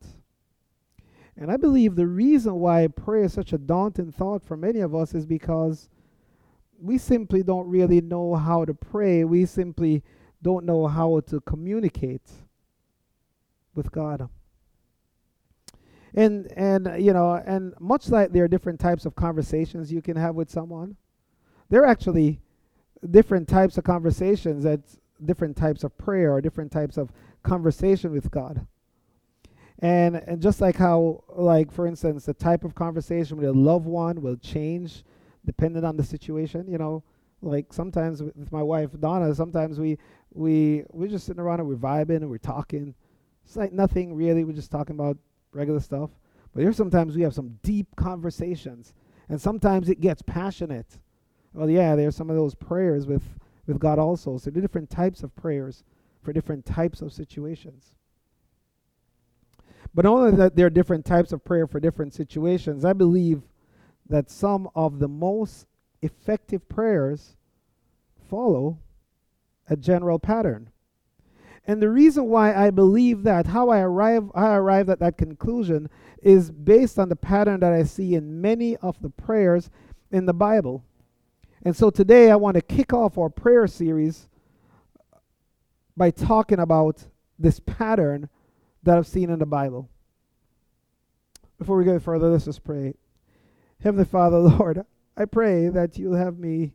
And 1.36 1.50
I 1.50 1.56
believe 1.56 1.96
the 1.96 2.06
reason 2.06 2.54
why 2.54 2.86
prayer 2.86 3.24
is 3.24 3.32
such 3.32 3.52
a 3.52 3.58
daunting 3.58 4.12
thought 4.12 4.44
for 4.44 4.56
many 4.56 4.78
of 4.78 4.94
us 4.94 5.12
is 5.12 5.26
because 5.26 5.88
we 6.80 6.96
simply 6.96 7.42
don't 7.42 7.66
really 7.66 8.00
know 8.00 8.36
how 8.36 8.64
to 8.64 8.72
pray. 8.72 9.24
We 9.24 9.44
simply 9.44 10.04
don't 10.40 10.64
know 10.64 10.86
how 10.86 11.18
to 11.26 11.40
communicate 11.40 12.30
with 13.74 13.90
God. 13.90 14.28
And 16.14 16.46
and 16.52 16.88
you 17.04 17.12
know, 17.12 17.42
and 17.44 17.74
much 17.80 18.08
like 18.08 18.30
there 18.30 18.44
are 18.44 18.48
different 18.48 18.78
types 18.78 19.04
of 19.04 19.16
conversations 19.16 19.92
you 19.92 20.00
can 20.00 20.16
have 20.16 20.36
with 20.36 20.48
someone, 20.48 20.96
there 21.70 21.82
are 21.82 21.86
actually 21.86 22.38
different 23.10 23.48
types 23.48 23.76
of 23.78 23.82
conversations 23.82 24.62
that 24.62 24.78
different 25.24 25.56
types 25.56 25.82
of 25.82 25.98
prayer 25.98 26.32
or 26.32 26.40
different 26.40 26.70
types 26.70 26.96
of 26.96 27.10
conversation 27.42 28.12
with 28.12 28.30
God. 28.30 28.64
And 29.80 30.16
and 30.16 30.40
just 30.40 30.60
like 30.60 30.76
how 30.76 31.24
like 31.28 31.70
for 31.70 31.86
instance 31.86 32.24
the 32.24 32.34
type 32.34 32.64
of 32.64 32.74
conversation 32.74 33.36
with 33.36 33.46
a 33.46 33.52
loved 33.52 33.86
one 33.86 34.22
will 34.22 34.36
change 34.36 35.04
depending 35.44 35.84
on 35.84 35.96
the 35.96 36.04
situation, 36.04 36.66
you 36.66 36.78
know, 36.78 37.04
like 37.42 37.72
sometimes 37.72 38.22
with 38.22 38.50
my 38.50 38.62
wife 38.62 38.90
Donna, 38.98 39.34
sometimes 39.34 39.78
we 39.78 39.98
we 40.32 40.84
we're 40.92 41.08
just 41.08 41.26
sitting 41.26 41.40
around 41.40 41.60
and 41.60 41.68
we're 41.68 41.76
vibing 41.76 42.16
and 42.16 42.30
we're 42.30 42.38
talking. 42.38 42.94
It's 43.44 43.56
like 43.56 43.72
nothing 43.72 44.14
really, 44.14 44.44
we're 44.44 44.52
just 44.52 44.72
talking 44.72 44.96
about 44.96 45.18
regular 45.52 45.80
stuff. 45.80 46.10
But 46.52 46.62
here 46.62 46.72
sometimes 46.72 47.14
we 47.14 47.22
have 47.22 47.34
some 47.34 47.58
deep 47.62 47.94
conversations 47.96 48.94
and 49.28 49.40
sometimes 49.40 49.88
it 49.88 50.00
gets 50.00 50.22
passionate 50.22 50.98
well, 51.56 51.70
yeah, 51.70 51.96
there's 51.96 52.14
some 52.14 52.28
of 52.28 52.36
those 52.36 52.54
prayers 52.54 53.06
with, 53.06 53.22
with 53.66 53.78
God 53.78 53.98
also. 53.98 54.36
So, 54.36 54.50
there 54.50 54.58
are 54.58 54.66
different 54.66 54.90
types 54.90 55.22
of 55.22 55.34
prayers 55.34 55.84
for 56.22 56.32
different 56.34 56.66
types 56.66 57.00
of 57.00 57.12
situations. 57.12 57.94
But 59.96 60.04
only 60.04 60.36
that 60.36 60.54
there 60.54 60.66
are 60.66 60.70
different 60.70 61.06
types 61.06 61.32
of 61.32 61.42
prayer 61.42 61.66
for 61.66 61.80
different 61.80 62.12
situations, 62.12 62.84
I 62.84 62.92
believe 62.92 63.40
that 64.10 64.30
some 64.30 64.68
of 64.74 64.98
the 64.98 65.08
most 65.08 65.66
effective 66.02 66.68
prayers 66.68 67.34
follow 68.28 68.78
a 69.70 69.74
general 69.74 70.18
pattern. 70.18 70.68
And 71.66 71.80
the 71.80 71.88
reason 71.88 72.26
why 72.26 72.54
I 72.54 72.70
believe 72.70 73.22
that, 73.22 73.46
how 73.46 73.70
I 73.70 73.80
arrive, 73.80 74.30
I 74.34 74.54
arrive 74.56 74.90
at 74.90 75.00
that 75.00 75.16
conclusion, 75.16 75.88
is 76.22 76.50
based 76.50 76.98
on 76.98 77.08
the 77.08 77.16
pattern 77.16 77.60
that 77.60 77.72
I 77.72 77.82
see 77.84 78.14
in 78.14 78.42
many 78.42 78.76
of 78.76 79.00
the 79.00 79.10
prayers 79.10 79.70
in 80.12 80.26
the 80.26 80.34
Bible. 80.34 80.84
And 81.62 81.74
so 81.74 81.88
today 81.88 82.30
I 82.30 82.36
want 82.36 82.56
to 82.56 82.60
kick 82.60 82.92
off 82.92 83.16
our 83.16 83.30
prayer 83.30 83.66
series 83.66 84.28
by 85.96 86.10
talking 86.10 86.58
about 86.58 87.02
this 87.38 87.60
pattern 87.60 88.28
that 88.86 88.96
I've 88.96 89.06
seen 89.06 89.30
in 89.30 89.40
the 89.40 89.46
Bible. 89.46 89.90
Before 91.58 91.76
we 91.76 91.84
go 91.84 91.98
further, 91.98 92.28
let's 92.28 92.44
just 92.44 92.62
pray. 92.62 92.94
Heavenly 93.82 94.04
Father, 94.04 94.38
Lord, 94.38 94.84
I 95.16 95.24
pray 95.24 95.68
that 95.68 95.98
you'll 95.98 96.16
have 96.16 96.38
me 96.38 96.72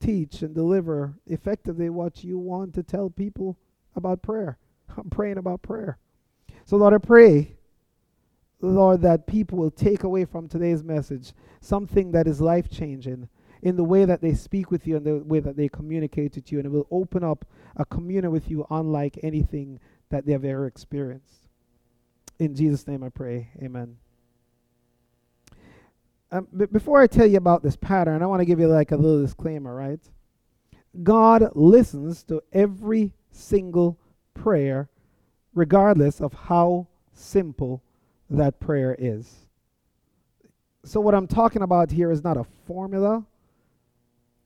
teach 0.00 0.42
and 0.42 0.54
deliver 0.54 1.14
effectively 1.26 1.90
what 1.90 2.24
you 2.24 2.38
want 2.38 2.74
to 2.74 2.82
tell 2.82 3.10
people 3.10 3.58
about 3.94 4.22
prayer. 4.22 4.58
I'm 4.96 5.10
praying 5.10 5.38
about 5.38 5.62
prayer. 5.62 5.98
So, 6.64 6.76
Lord, 6.76 6.94
I 6.94 6.98
pray, 6.98 7.56
Lord, 8.62 9.02
that 9.02 9.26
people 9.26 9.58
will 9.58 9.70
take 9.70 10.04
away 10.04 10.24
from 10.24 10.48
today's 10.48 10.82
message 10.82 11.34
something 11.60 12.12
that 12.12 12.26
is 12.26 12.40
life 12.40 12.70
changing 12.70 13.28
in 13.60 13.76
the 13.76 13.84
way 13.84 14.06
that 14.06 14.22
they 14.22 14.32
speak 14.32 14.70
with 14.70 14.86
you 14.86 14.96
and 14.96 15.04
the 15.04 15.18
way 15.18 15.38
that 15.38 15.56
they 15.56 15.68
communicate 15.68 16.34
with 16.34 16.50
you, 16.50 16.58
and 16.58 16.66
it 16.66 16.70
will 16.70 16.88
open 16.90 17.22
up 17.22 17.44
a 17.76 17.84
communion 17.84 18.32
with 18.32 18.50
you 18.50 18.66
unlike 18.70 19.18
anything 19.22 19.78
that 20.12 20.26
they 20.26 20.32
have 20.32 20.44
ever 20.44 20.66
experienced. 20.66 21.41
In 22.42 22.54
Jesus' 22.54 22.86
name 22.86 23.04
I 23.04 23.08
pray. 23.08 23.48
Amen. 23.62 23.96
Um, 26.30 26.48
before 26.72 27.00
I 27.00 27.06
tell 27.06 27.26
you 27.26 27.36
about 27.36 27.62
this 27.62 27.76
pattern, 27.76 28.22
I 28.22 28.26
want 28.26 28.40
to 28.40 28.46
give 28.46 28.58
you 28.58 28.66
like 28.66 28.90
a 28.90 28.96
little 28.96 29.20
disclaimer, 29.20 29.74
right? 29.74 30.00
God 31.02 31.50
listens 31.54 32.22
to 32.24 32.42
every 32.52 33.12
single 33.30 33.98
prayer, 34.34 34.88
regardless 35.54 36.20
of 36.20 36.32
how 36.32 36.88
simple 37.12 37.82
that 38.30 38.58
prayer 38.60 38.96
is. 38.98 39.46
So, 40.84 41.00
what 41.00 41.14
I'm 41.14 41.26
talking 41.26 41.62
about 41.62 41.90
here 41.90 42.10
is 42.10 42.24
not 42.24 42.36
a 42.36 42.44
formula 42.66 43.24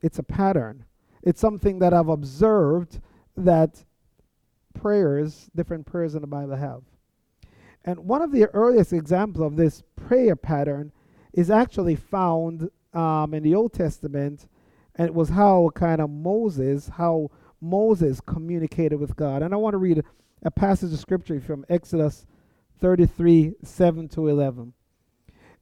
it's 0.02 0.18
a 0.18 0.22
pattern. 0.22 0.84
It's 1.22 1.40
something 1.40 1.78
that 1.80 1.92
I've 1.92 2.08
observed 2.08 3.00
that 3.36 3.84
prayers, 4.74 5.50
different 5.54 5.86
prayers 5.86 6.14
in 6.14 6.20
the 6.20 6.26
Bible 6.26 6.56
have. 6.56 6.82
And 7.86 8.00
one 8.00 8.20
of 8.20 8.32
the 8.32 8.46
earliest 8.46 8.92
examples 8.92 9.46
of 9.46 9.56
this 9.56 9.84
prayer 9.94 10.34
pattern 10.34 10.90
is 11.32 11.50
actually 11.50 11.94
found 11.94 12.68
um, 12.92 13.32
in 13.32 13.44
the 13.44 13.54
Old 13.54 13.72
Testament, 13.72 14.48
and 14.96 15.06
it 15.06 15.14
was 15.14 15.28
how 15.28 15.70
kind 15.74 16.00
of 16.00 16.10
Moses, 16.10 16.88
how 16.88 17.30
Moses 17.60 18.20
communicated 18.20 18.98
with 18.98 19.14
God. 19.14 19.42
And 19.42 19.54
I 19.54 19.56
want 19.56 19.74
to 19.74 19.78
read 19.78 19.98
a, 19.98 20.04
a 20.42 20.50
passage 20.50 20.92
of 20.92 20.98
scripture 20.98 21.40
from 21.40 21.64
Exodus 21.68 22.26
33 22.80 23.54
7 23.62 24.08
to 24.08 24.28
11. 24.28 24.72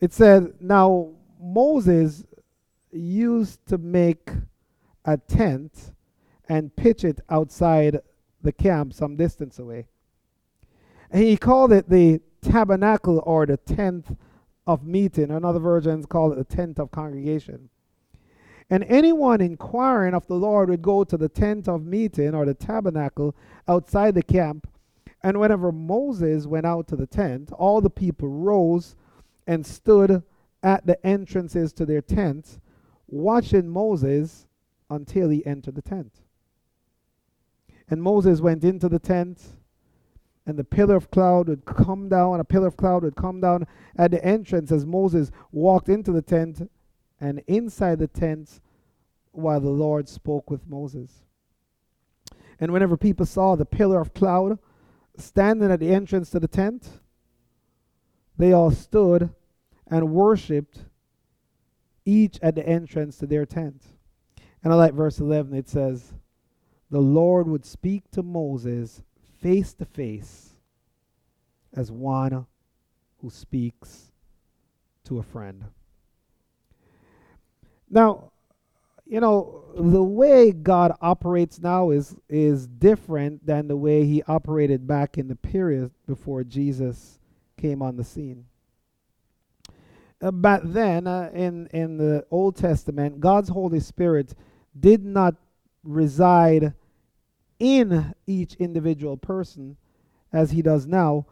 It 0.00 0.12
said, 0.12 0.54
Now 0.60 1.10
Moses 1.38 2.24
used 2.90 3.66
to 3.66 3.76
make 3.76 4.30
a 5.04 5.18
tent 5.18 5.92
and 6.48 6.74
pitch 6.74 7.04
it 7.04 7.20
outside 7.28 8.00
the 8.42 8.52
camp 8.52 8.94
some 8.94 9.16
distance 9.16 9.58
away. 9.58 9.88
He 11.12 11.36
called 11.36 11.72
it 11.72 11.88
the 11.88 12.20
tabernacle 12.40 13.22
or 13.24 13.46
the 13.46 13.56
tent 13.56 14.16
of 14.66 14.84
meeting. 14.84 15.30
Another 15.30 15.58
versions 15.58 16.06
call 16.06 16.32
it 16.32 16.36
the 16.36 16.56
tent 16.56 16.78
of 16.78 16.90
congregation. 16.90 17.68
And 18.70 18.84
anyone 18.84 19.40
inquiring 19.40 20.14
of 20.14 20.26
the 20.26 20.34
Lord 20.36 20.70
would 20.70 20.82
go 20.82 21.04
to 21.04 21.16
the 21.16 21.28
tent 21.28 21.68
of 21.68 21.84
meeting 21.84 22.34
or 22.34 22.46
the 22.46 22.54
tabernacle 22.54 23.34
outside 23.68 24.14
the 24.14 24.22
camp. 24.22 24.66
And 25.22 25.38
whenever 25.38 25.70
Moses 25.70 26.46
went 26.46 26.66
out 26.66 26.88
to 26.88 26.96
the 26.96 27.06
tent, 27.06 27.52
all 27.52 27.80
the 27.80 27.90
people 27.90 28.28
rose 28.28 28.96
and 29.46 29.66
stood 29.66 30.22
at 30.62 30.86
the 30.86 31.06
entrances 31.06 31.72
to 31.74 31.84
their 31.84 32.00
tents, 32.00 32.58
watching 33.06 33.68
Moses 33.68 34.46
until 34.88 35.28
he 35.28 35.44
entered 35.44 35.74
the 35.74 35.82
tent. 35.82 36.12
And 37.88 38.02
Moses 38.02 38.40
went 38.40 38.64
into 38.64 38.88
the 38.88 38.98
tent, 38.98 39.42
and 40.46 40.58
the 40.58 40.64
pillar 40.64 40.96
of 40.96 41.10
cloud 41.10 41.48
would 41.48 41.64
come 41.64 42.08
down, 42.08 42.40
a 42.40 42.44
pillar 42.44 42.66
of 42.66 42.76
cloud 42.76 43.02
would 43.02 43.16
come 43.16 43.40
down 43.40 43.66
at 43.96 44.10
the 44.10 44.22
entrance 44.24 44.70
as 44.70 44.84
Moses 44.84 45.30
walked 45.52 45.88
into 45.88 46.12
the 46.12 46.22
tent, 46.22 46.70
and 47.20 47.42
inside 47.46 47.98
the 47.98 48.08
tent 48.08 48.60
while 49.32 49.60
the 49.60 49.70
Lord 49.70 50.08
spoke 50.08 50.50
with 50.50 50.66
Moses. 50.68 51.24
And 52.60 52.72
whenever 52.72 52.96
people 52.96 53.26
saw 53.26 53.56
the 53.56 53.64
pillar 53.64 54.00
of 54.00 54.14
cloud 54.14 54.58
standing 55.16 55.70
at 55.70 55.80
the 55.80 55.92
entrance 55.92 56.30
to 56.30 56.40
the 56.40 56.48
tent, 56.48 57.00
they 58.36 58.52
all 58.52 58.70
stood 58.70 59.30
and 59.86 60.12
worshiped 60.12 60.84
each 62.04 62.38
at 62.42 62.54
the 62.54 62.66
entrance 62.66 63.18
to 63.18 63.26
their 63.26 63.46
tent. 63.46 63.82
And 64.62 64.72
I 64.72 64.76
like 64.76 64.94
verse 64.94 65.20
11, 65.20 65.54
it 65.54 65.68
says, 65.68 66.14
The 66.90 67.00
Lord 67.00 67.46
would 67.48 67.64
speak 67.64 68.10
to 68.12 68.22
Moses 68.22 69.02
face 69.44 69.74
to 69.74 69.84
face 69.84 70.54
as 71.76 71.92
one 71.92 72.46
who 73.20 73.28
speaks 73.28 74.10
to 75.04 75.18
a 75.18 75.22
friend. 75.22 75.62
Now, 77.90 78.32
you 79.04 79.20
know, 79.20 79.64
the 79.76 80.02
way 80.02 80.50
God 80.50 80.96
operates 81.02 81.60
now 81.60 81.90
is 81.90 82.16
is 82.26 82.66
different 82.66 83.44
than 83.44 83.68
the 83.68 83.76
way 83.76 84.06
he 84.06 84.22
operated 84.22 84.86
back 84.86 85.18
in 85.18 85.28
the 85.28 85.36
period 85.36 85.90
before 86.06 86.42
Jesus 86.42 87.18
came 87.58 87.82
on 87.82 87.98
the 87.98 88.04
scene. 88.04 88.46
Uh, 90.22 90.58
then, 90.64 91.06
uh, 91.06 91.30
in 91.34 91.66
in 91.66 91.98
the 91.98 92.24
Old 92.30 92.56
Testament, 92.56 93.20
God's 93.20 93.50
Holy 93.50 93.80
Spirit 93.80 94.34
did 94.80 95.04
not 95.04 95.34
reside 95.82 96.72
in 97.58 98.14
each 98.26 98.54
individual 98.54 99.16
person 99.16 99.76
as 100.32 100.50
he 100.50 100.62
does 100.62 100.86
now. 100.86 101.26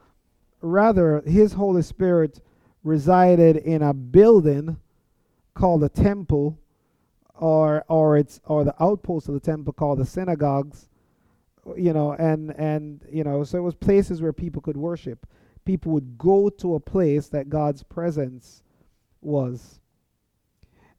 Rather, 0.61 1.23
his 1.26 1.55
Holy 1.55 1.83
Spirit 1.83 2.41
resided 2.85 3.57
in 3.57 3.83
a 3.83 3.93
building 3.93 4.76
called 5.55 5.85
a 5.85 5.88
temple 5.88 6.59
or 7.35 7.85
or 7.88 8.17
it's 8.17 8.41
or 8.47 8.64
the 8.64 8.75
outpost 8.83 9.29
of 9.29 9.35
the 9.35 9.41
temple 9.41 9.73
called 9.73 9.99
the 9.99 10.07
synagogues 10.07 10.88
you 11.76 11.93
know 11.93 12.12
and 12.12 12.50
and 12.59 13.05
you 13.11 13.23
know 13.23 13.45
so 13.45 13.59
it 13.59 13.62
was 13.62 13.75
places 13.75 14.21
where 14.21 14.33
people 14.33 14.61
could 14.61 14.76
worship 14.76 15.26
people 15.64 15.93
would 15.93 16.19
go 16.19 16.49
to 16.49 16.75
a 16.75 16.81
place 16.81 17.29
that 17.29 17.49
God's 17.49 17.83
presence 17.83 18.62
was 19.21 19.81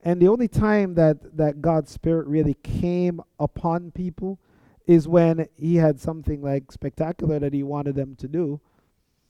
and 0.03 0.21
the 0.21 0.27
only 0.27 0.47
time 0.47 0.93
that 0.95 1.37
that 1.37 1.61
God's 1.61 1.91
spirit 1.91 2.27
really 2.27 2.55
came 2.55 3.21
upon 3.39 3.91
people 3.91 4.39
is 4.85 5.07
when 5.07 5.47
he 5.55 5.75
had 5.75 5.99
something 5.99 6.41
like 6.41 6.71
spectacular 6.71 7.39
that 7.39 7.53
he 7.53 7.63
wanted 7.63 7.95
them 7.95 8.15
to 8.15 8.27
do 8.27 8.59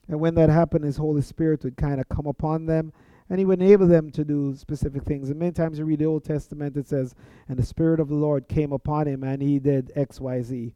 and 0.07 0.19
when 0.19 0.35
that 0.35 0.49
happened 0.49 0.83
his 0.83 0.97
holy 0.97 1.21
spirit 1.21 1.63
would 1.63 1.77
kind 1.77 1.99
of 1.99 2.09
come 2.09 2.25
upon 2.25 2.65
them 2.65 2.91
and 3.29 3.39
he 3.39 3.45
would 3.45 3.61
enable 3.61 3.87
them 3.87 4.11
to 4.11 4.25
do 4.25 4.53
specific 4.55 5.03
things. 5.03 5.29
And 5.29 5.39
many 5.39 5.51
times 5.51 5.79
you 5.79 5.85
read 5.85 5.99
the 5.99 6.05
Old 6.05 6.23
Testament, 6.25 6.77
it 6.77 6.87
says, 6.87 7.15
and 7.47 7.57
the 7.57 7.65
Spirit 7.65 7.99
of 7.99 8.09
the 8.09 8.15
Lord 8.15 8.47
came 8.47 8.71
upon 8.71 9.07
him 9.07 9.23
and 9.23 9.41
he 9.41 9.59
did 9.59 9.91
X, 9.95 10.19
Y, 10.19 10.41
Z. 10.41 10.75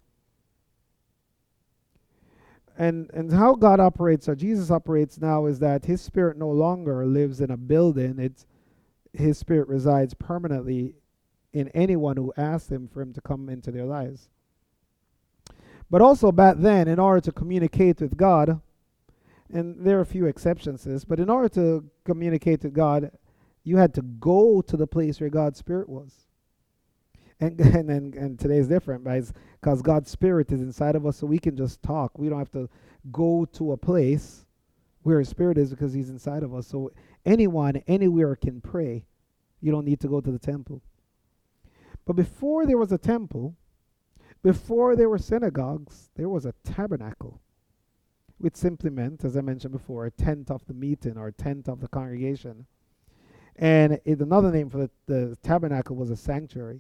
And, 2.78 3.10
and 3.14 3.34
how 3.34 3.56
God 3.56 3.80
operates, 3.80 4.30
or 4.30 4.36
Jesus 4.36 4.70
operates 4.70 5.20
now, 5.20 5.48
is 5.48 5.60
that 5.60 5.86
his 5.86 6.00
spirit 6.00 6.38
no 6.38 6.50
longer 6.50 7.08
lives 7.08 7.42
in 7.42 7.50
a 7.50 7.58
building. 7.58 8.20
It's 8.20 8.46
his 9.14 9.40
spirit 9.40 9.68
resides 9.68 10.14
permanently 10.14 10.94
in 11.54 11.70
anyone 11.70 12.18
who 12.18 12.32
asks 12.38 12.72
him 12.72 12.88
for 12.88 13.02
him 13.02 13.14
to 13.14 13.22
come 13.22 13.50
into 13.50 13.72
their 13.72 13.86
lives. 13.86 14.30
But 15.90 16.02
also 16.02 16.32
back 16.32 16.58
then, 16.58 16.88
in 16.88 17.00
order 17.00 17.22
to 17.22 17.32
communicate 17.32 18.02
with 18.02 18.18
God, 18.18 18.62
and 19.50 19.86
there 19.86 19.98
are 19.98 20.02
a 20.02 20.06
few 20.06 20.26
exceptions 20.26 20.84
to 20.84 20.90
this, 20.90 21.06
but 21.06 21.20
in 21.20 21.30
order 21.30 21.48
to 21.50 21.90
communicate 22.04 22.62
to 22.62 22.70
God, 22.70 23.12
you 23.64 23.78
had 23.78 23.94
to 23.94 24.02
go 24.02 24.62
to 24.62 24.78
the 24.78 24.88
place 24.88 25.20
where 25.20 25.30
God's 25.30 25.60
Spirit 25.60 25.88
was. 25.88 26.28
And 27.40 27.60
and 27.76 27.90
and, 27.90 28.16
and 28.16 28.40
today 28.40 28.58
is 28.58 28.68
different, 28.68 29.06
right? 29.06 29.24
Because 29.62 29.82
God's 29.82 30.10
Spirit 30.10 30.52
is 30.52 30.62
inside 30.62 30.96
of 30.96 31.06
us, 31.06 31.18
so 31.18 31.28
we 31.28 31.40
can 31.40 31.56
just 31.56 31.82
talk. 31.82 32.18
We 32.18 32.30
don't 32.30 32.40
have 32.40 32.52
to 32.52 32.70
go 33.12 33.46
to 33.54 33.72
a 33.72 33.78
place 33.78 34.46
where 35.04 35.20
His 35.20 35.30
Spirit 35.30 35.58
is 35.58 35.70
because 35.70 35.94
He's 35.94 36.10
inside 36.10 36.44
of 36.44 36.54
us. 36.54 36.68
So 36.68 36.92
anyone, 37.26 37.82
anywhere 37.88 38.36
can 38.36 38.60
pray. 38.60 39.06
You 39.62 39.72
don't 39.72 39.86
need 39.86 40.02
to 40.02 40.08
go 40.08 40.20
to 40.20 40.32
the 40.32 40.40
temple. 40.40 40.82
But 42.06 42.16
before 42.16 42.66
there 42.66 42.78
was 42.78 42.92
a 42.92 42.98
temple, 42.98 43.56
before 44.48 44.96
there 44.96 45.10
were 45.10 45.18
synagogues, 45.18 46.10
there 46.16 46.30
was 46.30 46.46
a 46.46 46.54
tabernacle 46.64 47.42
which 48.38 48.56
simply 48.56 48.90
meant, 48.90 49.26
as 49.26 49.36
I 49.36 49.42
mentioned 49.42 49.74
before, 49.74 50.06
a 50.06 50.12
tent 50.12 50.50
of 50.50 50.66
the 50.68 50.74
meeting 50.74 51.18
or 51.18 51.28
a 51.28 51.34
tent 51.34 51.68
of 51.68 51.82
the 51.82 51.90
congregation. 51.90 52.66
And 53.58 54.00
it, 54.06 54.22
another 54.22 54.50
name 54.50 54.70
for 54.70 54.78
the, 54.78 54.90
the 55.06 55.38
tabernacle 55.44 55.98
was 55.98 56.12
a 56.12 56.16
sanctuary. 56.16 56.80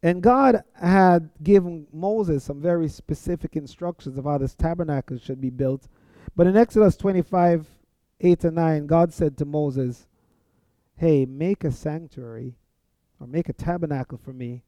And 0.00 0.22
God 0.22 0.62
had 0.80 1.30
given 1.42 1.88
Moses 1.92 2.44
some 2.44 2.62
very 2.62 2.86
specific 2.86 3.56
instructions 3.56 4.16
of 4.16 4.26
how 4.26 4.38
this 4.38 4.54
tabernacle 4.54 5.18
should 5.18 5.40
be 5.40 5.50
built. 5.50 5.88
But 6.36 6.46
in 6.46 6.56
Exodus 6.56 6.96
25 6.96 7.66
8 8.20 8.44
and 8.44 8.54
9, 8.54 8.86
God 8.86 9.12
said 9.12 9.36
to 9.38 9.44
Moses, 9.44 10.06
Hey, 10.94 11.26
make 11.26 11.64
a 11.64 11.72
sanctuary 11.72 12.54
or 13.18 13.26
make 13.26 13.48
a 13.48 13.52
tabernacle 13.52 14.18
for 14.18 14.32
me, 14.32 14.62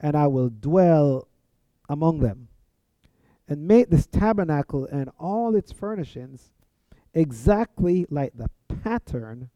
and 0.00 0.16
I 0.16 0.26
will 0.26 0.50
dwell 0.50 1.28
among 1.88 2.20
them 2.20 2.48
and 3.48 3.66
make 3.66 3.90
this 3.90 4.06
tabernacle 4.06 4.86
and 4.86 5.10
all 5.18 5.56
its 5.56 5.72
furnishings 5.72 6.50
exactly 7.14 8.06
like 8.10 8.32
the 8.36 8.48
pattern 8.82 9.50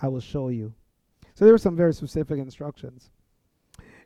I 0.00 0.08
will 0.08 0.20
show 0.20 0.48
you. 0.48 0.74
So 1.34 1.44
there 1.44 1.54
were 1.54 1.58
some 1.58 1.76
very 1.76 1.92
specific 1.92 2.38
instructions. 2.38 3.10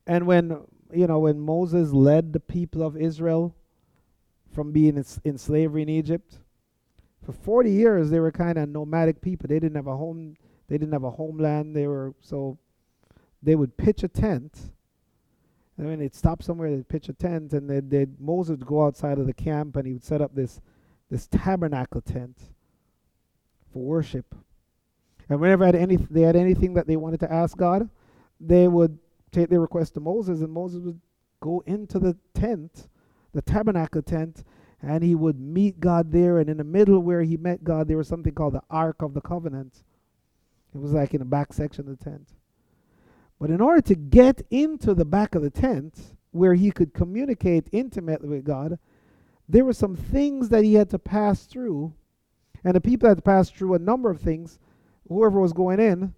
And 0.07 0.27
when 0.27 0.65
you 0.93 1.07
know 1.07 1.21
when 1.21 1.41
Moses 1.41 1.93
led 1.93 2.33
the 2.33 2.41
people 2.41 2.83
of 2.83 2.97
Israel 2.97 3.55
from 4.55 4.73
being 4.73 4.97
in, 4.97 5.05
in 5.25 5.39
slavery 5.39 5.83
in 5.83 5.89
Egypt, 5.89 6.39
for 7.25 7.33
40 7.33 7.71
years 7.71 8.11
they 8.11 8.21
were 8.21 8.33
kind 8.33 8.59
of 8.59 8.69
nomadic 8.69 9.21
people. 9.21 9.49
They 9.49 9.61
didn't 9.61 9.77
have 9.77 9.87
a 9.87 9.97
home. 9.97 10.37
They 10.69 10.79
didn't 10.79 10.93
have 10.93 11.05
a 11.05 11.11
homeland. 11.11 11.77
They 11.77 11.87
were 11.87 12.15
so 12.21 12.59
they 13.43 13.55
would 13.55 13.77
pitch 13.77 14.03
a 14.03 14.09
tent 14.09 14.73
and 15.79 15.87
when 15.87 15.99
they'd 15.99 16.15
stop 16.15 16.43
somewhere, 16.43 16.71
they'd 16.71 16.89
pitch 16.89 17.09
a 17.09 17.13
tent, 17.13 17.53
and 17.53 17.69
they'd, 17.91 18.21
Moses 18.21 18.59
would 18.59 18.67
go 18.67 18.87
outside 18.87 19.19
of 19.19 19.27
the 19.27 19.33
camp, 19.33 19.77
and 19.77 19.87
he 19.87 19.93
would 19.93 20.05
set 20.05 20.21
up 20.21 20.35
this 20.35 20.61
this 21.11 21.27
tabernacle 21.27 22.01
tent 22.01 22.39
for 23.71 23.83
worship. 23.83 24.35
And 25.29 25.41
whenever 25.41 25.67
had 25.67 25.75
any, 25.75 25.97
they 25.97 26.23
had 26.23 26.37
anything 26.37 26.73
that 26.75 26.87
they 26.87 26.97
wanted 26.97 27.21
to 27.21 27.31
ask 27.31 27.57
God, 27.57 27.91
they 28.41 28.67
would 28.67 28.99
take 29.31 29.51
their 29.51 29.61
request 29.61 29.95
to 29.95 30.01
Moses, 30.01 30.41
and 30.41 30.51
Moses 30.51 30.81
would 30.81 31.01
go 31.41 31.63
into 31.67 31.99
the 31.99 32.17
tent, 32.33 32.89
the 33.35 33.43
tabernacle 33.43 34.01
tent, 34.01 34.43
and 34.81 35.05
he 35.05 35.15
would 35.15 35.39
meet 35.39 35.81
God 35.81 36.13
there. 36.13 36.39
And 36.39 36.49
in 36.49 36.57
the 36.57 36.65
middle 36.65 36.99
where 37.01 37.23
he 37.23 37.37
met 37.37 37.63
God, 37.63 37.89
there 37.89 37.99
was 37.99 38.09
something 38.09 38.33
called 38.33 38.55
the 38.55 38.63
Ark 38.71 39.03
of 39.03 39.13
the 39.13 39.21
Covenant. 39.21 39.85
It 40.75 40.81
was 40.81 40.93
like 40.93 41.13
in 41.13 41.21
the 41.21 41.27
back 41.27 41.53
section 41.53 41.89
of 41.89 41.99
the 41.99 42.05
tent. 42.05 42.29
But 43.43 43.51
in 43.51 43.61
order 43.61 43.81
to 43.81 43.97
get 43.97 44.47
into 44.53 44.95
the 44.95 45.05
back 45.05 45.35
of 45.35 45.43
the 45.43 45.51
tent 45.51 46.15
where 46.31 46.55
he 46.55 46.71
could 46.71 46.95
communicate 46.95 47.67
intimately 47.73 48.29
with 48.29 48.45
God, 48.45 48.79
there 49.49 49.65
were 49.65 49.73
some 49.73 49.97
things 49.97 50.51
that 50.51 50.63
he 50.63 50.75
had 50.75 50.91
to 50.91 50.99
pass 51.01 51.43
through, 51.43 51.93
and 52.63 52.77
the 52.77 52.81
people 52.81 53.09
had 53.09 53.19
to 53.19 53.23
pass 53.23 53.51
through 53.51 53.75
a 53.75 53.81
number 53.81 54.11
of 54.11 54.21
things, 54.21 54.61
whoever 55.09 55.41
was 55.41 55.53
going 55.53 55.81
in, 55.81 56.15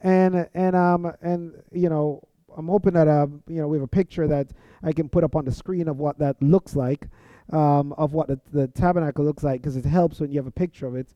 and 0.00 0.46
and 0.52 0.76
um 0.76 1.10
and 1.22 1.54
you 1.72 1.88
know 1.88 2.22
I'm 2.54 2.68
hoping 2.68 2.92
that 2.92 3.08
uh 3.08 3.28
you 3.48 3.62
know 3.62 3.66
we 3.66 3.78
have 3.78 3.84
a 3.84 3.88
picture 3.88 4.28
that 4.28 4.48
I 4.82 4.92
can 4.92 5.08
put 5.08 5.24
up 5.24 5.34
on 5.34 5.46
the 5.46 5.52
screen 5.52 5.88
of 5.88 6.00
what 6.00 6.18
that 6.18 6.36
looks 6.42 6.76
like, 6.76 7.08
um, 7.50 7.94
of 7.94 8.12
what 8.12 8.28
the, 8.28 8.38
the 8.52 8.68
tabernacle 8.68 9.24
looks 9.24 9.42
like, 9.42 9.62
because 9.62 9.78
it 9.78 9.86
helps 9.86 10.20
when 10.20 10.30
you 10.30 10.38
have 10.38 10.46
a 10.46 10.50
picture 10.50 10.86
of 10.86 10.96
it. 10.96 11.14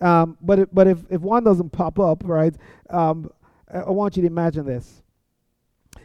Um, 0.00 0.38
but 0.40 0.58
it, 0.58 0.74
but 0.74 0.86
if 0.86 1.00
if 1.10 1.20
one 1.20 1.44
doesn't 1.44 1.68
pop 1.68 1.98
up, 2.00 2.22
right? 2.24 2.54
Um, 2.88 3.30
I, 3.72 3.90
want 3.90 4.16
you 4.16 4.22
to 4.22 4.26
imagine 4.26 4.66
this. 4.66 5.02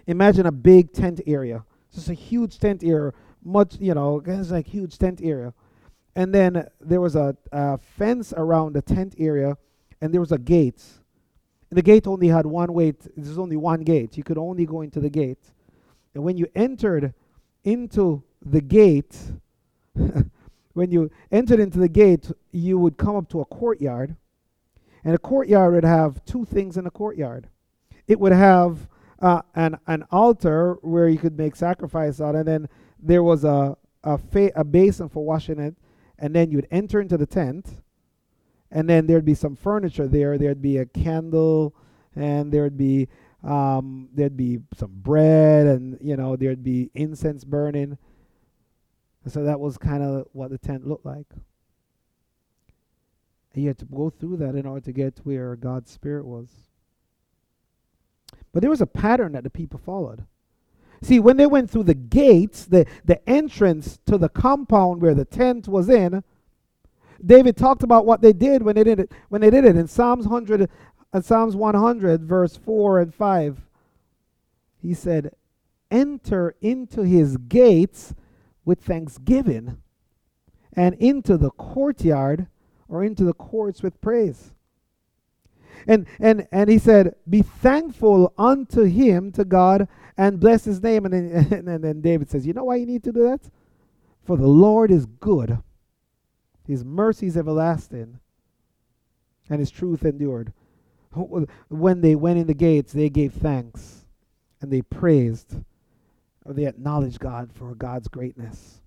Imagine 0.07 0.45
a 0.45 0.51
big 0.51 0.93
tent 0.93 1.22
area, 1.25 1.63
just 1.93 2.10
a 2.10 2.13
huge 2.13 2.60
tent 2.60 2.84
area, 2.84 3.12
much 3.43 3.77
you 3.79 3.93
know, 3.93 4.22
it's 4.25 4.51
like 4.51 4.67
huge 4.67 4.98
tent 4.98 5.19
area, 5.24 5.53
and 6.15 6.34
then 6.34 6.67
there 6.79 7.01
was 7.01 7.15
a, 7.15 7.36
a 7.51 7.77
fence 7.77 8.34
around 8.36 8.74
the 8.74 8.81
tent 8.81 9.15
area, 9.17 9.57
and 10.01 10.13
there 10.13 10.22
was 10.22 10.31
a 10.31 10.38
gate. 10.38 10.84
And 11.69 11.77
the 11.77 11.81
gate 11.81 12.07
only 12.07 12.27
had 12.27 12.45
one 12.45 12.74
way. 12.74 12.91
T- 12.91 13.10
there's 13.17 13.39
only 13.39 13.57
one 13.57 13.81
gate. 13.81 14.17
You 14.17 14.24
could 14.24 14.38
only 14.38 14.65
go 14.65 14.81
into 14.81 15.00
the 15.00 15.10
gate. 15.10 15.39
And 16.13 16.24
when 16.24 16.38
you 16.38 16.48
entered 16.55 17.13
into 17.63 18.24
the 18.45 18.62
gate, 18.62 19.17
when 20.74 20.91
you 20.91 21.10
entered 21.31 21.60
into 21.60 21.79
the 21.79 21.89
gate, 21.89 22.31
you 22.51 22.77
would 22.77 22.98
come 22.98 23.15
up 23.15 23.29
to 23.29 23.41
a 23.41 23.45
courtyard. 23.45 24.15
And 25.03 25.15
a 25.15 25.17
courtyard 25.17 25.74
would 25.74 25.84
have 25.84 26.24
two 26.25 26.45
things 26.45 26.77
in 26.77 26.88
a 26.88 26.91
courtyard. 26.91 27.48
It 28.07 28.19
would 28.19 28.31
have 28.31 28.88
uh, 29.19 29.41
an, 29.55 29.77
an 29.88 30.05
altar 30.12 30.77
where 30.81 31.07
you 31.07 31.17
could 31.17 31.38
make 31.38 31.55
sacrifice 31.55 32.19
on, 32.19 32.35
and 32.35 32.47
then 32.47 32.69
there 33.00 33.24
was 33.24 33.43
a, 33.43 33.77
a, 34.03 34.17
fa- 34.17 34.51
a 34.55 34.63
basin 34.63 35.09
for 35.09 35.25
washing 35.25 35.59
it. 35.59 35.75
And 36.17 36.33
then 36.33 36.50
you'd 36.50 36.67
enter 36.71 37.01
into 37.01 37.17
the 37.17 37.25
tent, 37.25 37.81
and 38.71 38.89
then 38.89 39.05
there'd 39.05 39.25
be 39.25 39.33
some 39.33 39.55
furniture 39.55 40.07
there. 40.07 40.38
There'd 40.38 40.62
be 40.62 40.77
a 40.77 40.85
candle, 40.85 41.75
and 42.15 42.51
there'd 42.51 42.77
be 42.77 43.09
um, 43.43 44.09
there'd 44.13 44.38
be 44.38 44.59
some 44.75 44.91
bread, 44.95 45.67
and 45.67 45.97
you 46.01 46.15
know 46.15 46.35
there'd 46.35 46.63
be 46.63 46.89
incense 46.95 47.43
burning. 47.43 47.97
And 49.24 49.33
so 49.33 49.43
that 49.43 49.59
was 49.59 49.77
kind 49.77 50.03
of 50.03 50.27
what 50.31 50.51
the 50.51 50.57
tent 50.57 50.88
looked 50.88 51.05
like. 51.05 51.27
And 53.53 53.63
you 53.63 53.69
had 53.69 53.77
to 53.79 53.85
go 53.85 54.09
through 54.09 54.38
that 54.38 54.55
in 54.55 54.65
order 54.65 54.85
to 54.85 54.91
get 54.91 55.19
where 55.24 55.55
God's 55.55 55.91
Spirit 55.91 56.25
was. 56.25 56.64
But 58.55 58.62
there 58.62 58.69
was 58.69 58.79
a 58.79 58.88
pattern 58.88 59.33
that 59.33 59.43
the 59.43 59.50
people 59.50 59.81
followed. 59.85 60.24
See, 61.01 61.19
when 61.19 61.35
they 61.35 61.45
went 61.45 61.69
through 61.69 61.83
the 61.83 61.93
gates, 61.93 62.63
the, 62.63 62.85
the 63.03 63.19
entrance 63.29 64.00
to 64.05 64.17
the 64.17 64.29
compound 64.29 65.01
where 65.01 65.13
the 65.13 65.25
tent 65.25 65.67
was 65.67 65.89
in, 65.89 66.24
David 67.24 67.57
talked 67.57 67.83
about 67.83 68.05
what 68.05 68.21
they 68.21 68.31
did 68.31 68.63
when 68.63 68.75
they 68.75 68.85
did 68.85 69.01
it. 69.01 69.12
When 69.27 69.41
they 69.41 69.50
did 69.50 69.65
it 69.65 69.75
in 69.75 69.88
Psalms 69.89 70.25
100, 70.25 70.69
uh, 71.12 71.19
Psalms 71.19 71.53
100, 71.57 72.24
verse 72.24 72.55
4 72.55 73.01
and 73.01 73.13
5, 73.13 73.62
he 74.81 74.93
said, 74.93 75.35
"Enter 75.91 76.55
into 76.62 77.01
his 77.01 77.35
gates 77.35 78.15
with 78.63 78.79
thanksgiving, 78.79 79.79
and 80.71 80.95
into 80.95 81.35
the 81.35 81.51
courtyard 81.51 82.47
or 82.88 83.03
into 83.03 83.25
the 83.25 83.33
courts 83.33 83.83
with 83.83 84.00
praise." 84.00 84.54
And 85.88 86.08
and 86.20 86.48
and 86.51 86.70
he 86.70 86.77
said, 86.77 87.15
"Be 87.29 87.41
thankful 87.41 88.34
unto 88.38 88.84
him, 88.84 89.32
to 89.34 89.46
God, 89.46 89.88
and 90.17 90.39
bless 90.39 90.65
his 90.65 90.82
name." 90.82 91.05
And 91.05 91.13
then, 91.13 91.67
and 91.67 91.84
then 91.84 92.01
David 92.01 92.29
says, 92.29 92.46
"You 92.46 92.53
know 92.53 92.65
why 92.65 92.75
you 92.77 92.86
need 92.86 93.03
to 93.03 93.12
do 93.12 93.24
that? 93.24 93.50
For 94.24 94.38
the 94.38 94.48
Lord 94.48 94.91
is 94.91 95.05
good." 95.05 95.60
His 96.67 96.84
mercy 96.84 97.27
is 97.27 97.38
everlasting, 97.38 98.20
and 99.50 99.60
his 99.60 99.72
truth 99.72 100.03
endured. 100.03 100.53
When 101.70 102.01
they 102.01 102.15
went 102.15 102.39
in 102.39 102.48
the 102.48 102.53
gates, 102.53 102.91
they 102.91 103.10
gave 103.10 103.34
thanks 103.34 104.05
and 104.62 104.72
they 104.72 104.82
praised, 104.82 105.55
or 106.44 106.53
they 106.53 106.66
acknowledged 106.66 107.20
God 107.20 107.51
for 107.53 107.75
God's 107.75 108.07
greatness. 108.07 108.81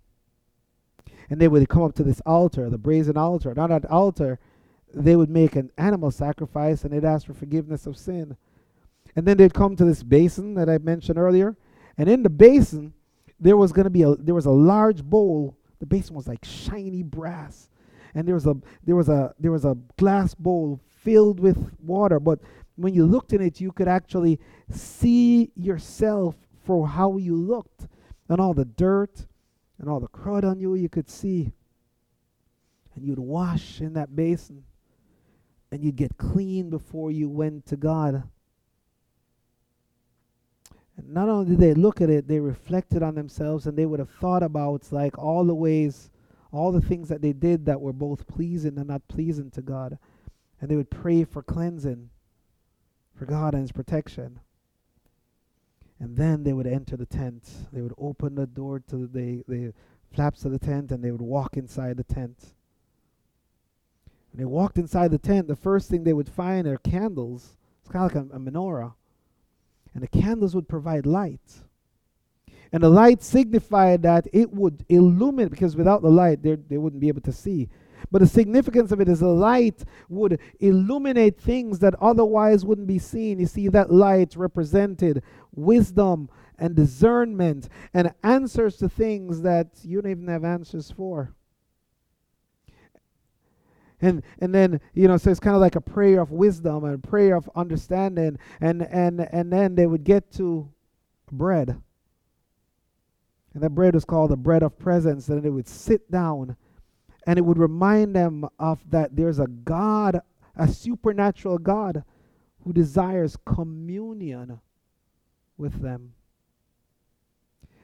And 1.31 1.40
they 1.40 1.48
would 1.48 1.68
come 1.68 1.83
up 1.83 1.94
to 1.94 2.03
this 2.03 2.20
altar, 2.27 2.68
the 2.68 2.79
brazen 2.79 3.16
altar. 3.16 3.51
And 3.51 3.59
on 3.59 3.70
that 3.70 3.85
altar, 3.87 4.38
they 4.94 5.16
would 5.16 5.31
make 5.31 5.57
an 5.57 5.70
animal 5.79 6.11
sacrifice 6.11 6.85
and 6.85 6.92
they'd 6.92 7.05
ask 7.05 7.27
for 7.27 7.35
forgiveness 7.35 7.87
of 7.87 7.96
sin. 7.96 8.37
And 9.16 9.27
then 9.27 9.37
they'd 9.37 9.55
come 9.55 9.77
to 9.77 9.85
this 9.85 10.03
basin 10.03 10.55
that 10.55 10.68
I 10.68 10.79
mentioned 10.79 11.18
earlier. 11.18 11.57
And 11.96 12.09
in 12.09 12.22
the 12.22 12.31
basin, 12.31 12.92
there 13.40 13.57
was 13.57 13.72
going 13.72 13.85
to 13.85 13.90
be 13.90 14.03
a 14.03 14.14
there 14.16 14.35
was 14.35 14.46
a 14.46 14.51
large 14.51 15.03
bowl 15.03 15.59
the 15.79 15.87
basin 15.87 16.16
was 16.16 16.27
like 16.27 16.44
shiny 16.44 17.03
brass, 17.03 17.70
and 18.14 18.27
there 18.27 18.35
was 18.35 18.46
a 18.46 18.57
there 18.85 18.96
was 18.96 19.09
a 19.09 19.35
there 19.38 19.53
was 19.53 19.64
a 19.64 19.77
glass 19.96 20.35
bowl 20.35 20.81
filled 21.03 21.40
with 21.40 21.72
water. 21.81 22.18
But 22.18 22.40
when 22.77 22.94
you 22.94 23.07
looked 23.07 23.33
in 23.33 23.40
it, 23.40 23.61
you 23.61 23.72
could 23.72 23.88
actually 23.88 24.40
see 24.70 25.51
yourself 25.55 26.35
for 26.64 26.88
how 26.88 27.16
you 27.16 27.37
looked, 27.37 27.87
and 28.29 28.40
all 28.40 28.55
the 28.55 28.64
dirt 28.64 29.27
and 29.79 29.88
all 29.88 30.01
the 30.01 30.09
crud 30.09 30.44
on 30.44 30.59
you. 30.59 30.74
You 30.74 30.88
could 30.88 31.09
see, 31.09 31.53
and 32.94 33.05
you'd 33.05 33.20
wash 33.20 33.81
in 33.81 33.92
that 33.94 34.16
basin, 34.16 34.64
and 35.70 35.85
you'd 35.85 35.96
get 35.96 36.16
clean 36.16 36.70
before 36.70 37.11
you 37.11 37.28
went 37.28 37.66
to 37.66 37.76
God. 37.76 38.22
And 40.96 41.14
not 41.14 41.28
only 41.28 41.50
did 41.50 41.61
they 41.61 41.74
look 41.74 42.00
at 42.00 42.11
it, 42.11 42.26
they 42.26 42.40
reflected 42.40 43.02
on 43.02 43.14
themselves 43.14 43.66
and 43.66 43.76
they 43.76 43.87
would 43.87 44.00
have 44.00 44.11
thought 44.11 44.42
about 44.42 44.90
like 44.90 45.16
all 45.18 45.44
the 45.44 45.54
ways, 45.54 46.11
all 46.50 46.72
the 46.72 46.81
things 46.81 47.09
that 47.09 47.22
they 47.22 47.33
did 47.33 47.66
that 47.66 47.81
were 47.81 47.92
both 47.92 48.26
pleasing 48.26 48.78
and 48.78 48.88
not 48.88 49.07
pleasing 49.09 49.50
to 49.52 49.62
God. 49.62 49.98
And 50.61 50.68
they 50.68 50.76
would 50.76 50.90
pray 50.90 51.24
for 51.24 51.42
cleansing, 51.42 52.11
for 53.14 53.26
God 53.26 53.54
and 53.54 53.62
His 53.62 53.72
protection. 53.72 54.40
And 56.00 56.16
then 56.16 56.42
they 56.42 56.52
would 56.52 56.66
enter 56.66 56.96
the 56.96 57.07
tent. 57.07 57.48
They 57.72 57.81
would 57.81 57.94
open 57.98 58.35
the 58.35 58.46
door 58.46 58.81
to 58.88 59.07
the, 59.07 59.44
the 59.46 59.72
flaps 60.12 60.44
of 60.44 60.52
the 60.52 60.59
tent 60.59 60.90
and 60.90 61.02
they 61.02 61.11
would 61.11 61.20
walk 61.20 61.57
inside 61.57 61.96
the 61.96 62.04
tent. 62.04 62.54
They 64.38 64.46
walked 64.46 64.79
inside 64.79 65.11
the 65.11 65.18
tent, 65.18 65.48
the 65.48 65.57
first 65.57 65.90
thing 65.90 66.05
they 66.05 66.14
would 66.14 66.31
find 66.31 66.66
are 66.66 66.79
candles. 66.79 67.55
It's 67.83 67.92
kind 67.92 68.11
of 68.11 68.14
like 68.14 68.33
a, 68.33 68.37
a 68.37 68.40
menorah 68.40 68.94
and 69.94 70.03
the 70.03 70.20
candles 70.20 70.55
would 70.55 70.68
provide 70.68 71.07
light. 71.07 71.40
And 72.72 72.83
the 72.83 72.88
light 72.88 73.22
signified 73.22 74.03
that 74.03 74.29
it 74.33 74.53
would 74.53 74.85
illuminate, 74.88 75.51
because 75.51 75.74
without 75.74 76.03
the 76.03 76.11
light, 76.11 76.42
they 76.42 76.79
wouldn't 76.79 77.01
be 77.01 77.09
able 77.09 77.22
to 77.22 77.33
see. 77.33 77.68
But 78.11 78.20
the 78.20 78.29
significance 78.29 78.92
of 78.92 79.01
it 79.01 79.09
is 79.09 79.20
the 79.20 79.27
light 79.27 79.85
would 80.09 80.38
illuminate 80.61 81.40
things 81.40 81.81
that 81.81 81.94
otherwise 82.01 82.64
wouldn't 82.64 82.87
be 82.87 82.98
seen. 82.98 83.40
You 83.40 83.46
see, 83.46 83.68
that 83.68 83.90
light 83.90 84.37
represented 84.37 85.22
wisdom 85.53 86.29
and 86.59 86.77
discernment 86.77 87.68
and 87.92 88.12
answers 88.22 88.77
to 88.77 88.88
things 88.88 89.42
that 89.42 89.68
you 89.83 90.01
don't 90.01 90.11
even 90.11 90.29
have 90.29 90.44
answers 90.44 90.90
for 90.90 91.35
and 94.00 94.22
and 94.40 94.54
then 94.54 94.80
you 94.94 95.08
know 95.08 95.16
so 95.16 95.30
it's 95.30 95.40
kind 95.40 95.56
of 95.56 95.61
like 95.61 95.76
a 95.76 95.80
prayer 95.80 96.20
of 96.20 96.30
wisdom 96.30 96.84
and 96.84 97.02
prayer 97.02 97.37
of 97.37 97.50
understanding. 97.54 98.38
And 98.61 98.82
and 98.82 99.20
and 99.32 99.52
then 99.52 99.74
they 99.74 99.87
would 99.87 100.04
get 100.04 100.30
to 100.32 100.68
bread. 101.30 101.80
And 103.54 103.62
that 103.62 103.70
bread 103.70 103.94
was 103.94 104.04
called 104.04 104.30
the 104.30 104.37
bread 104.37 104.62
of 104.62 104.78
presence. 104.78 105.28
And 105.28 105.42
they 105.42 105.50
would 105.50 105.68
sit 105.68 106.11
down. 106.11 106.56
And 107.26 107.38
it 107.38 107.42
would 107.42 107.58
remind 107.58 108.14
them 108.14 108.46
of 108.58 108.78
that 108.90 109.16
there's 109.16 109.38
a 109.38 109.46
god 109.46 110.20
a 110.56 110.66
supernatural 110.66 111.58
god 111.58 112.02
who 112.64 112.72
desires 112.72 113.37
communion 113.44 114.61
with 115.56 115.80
them. 115.80 116.12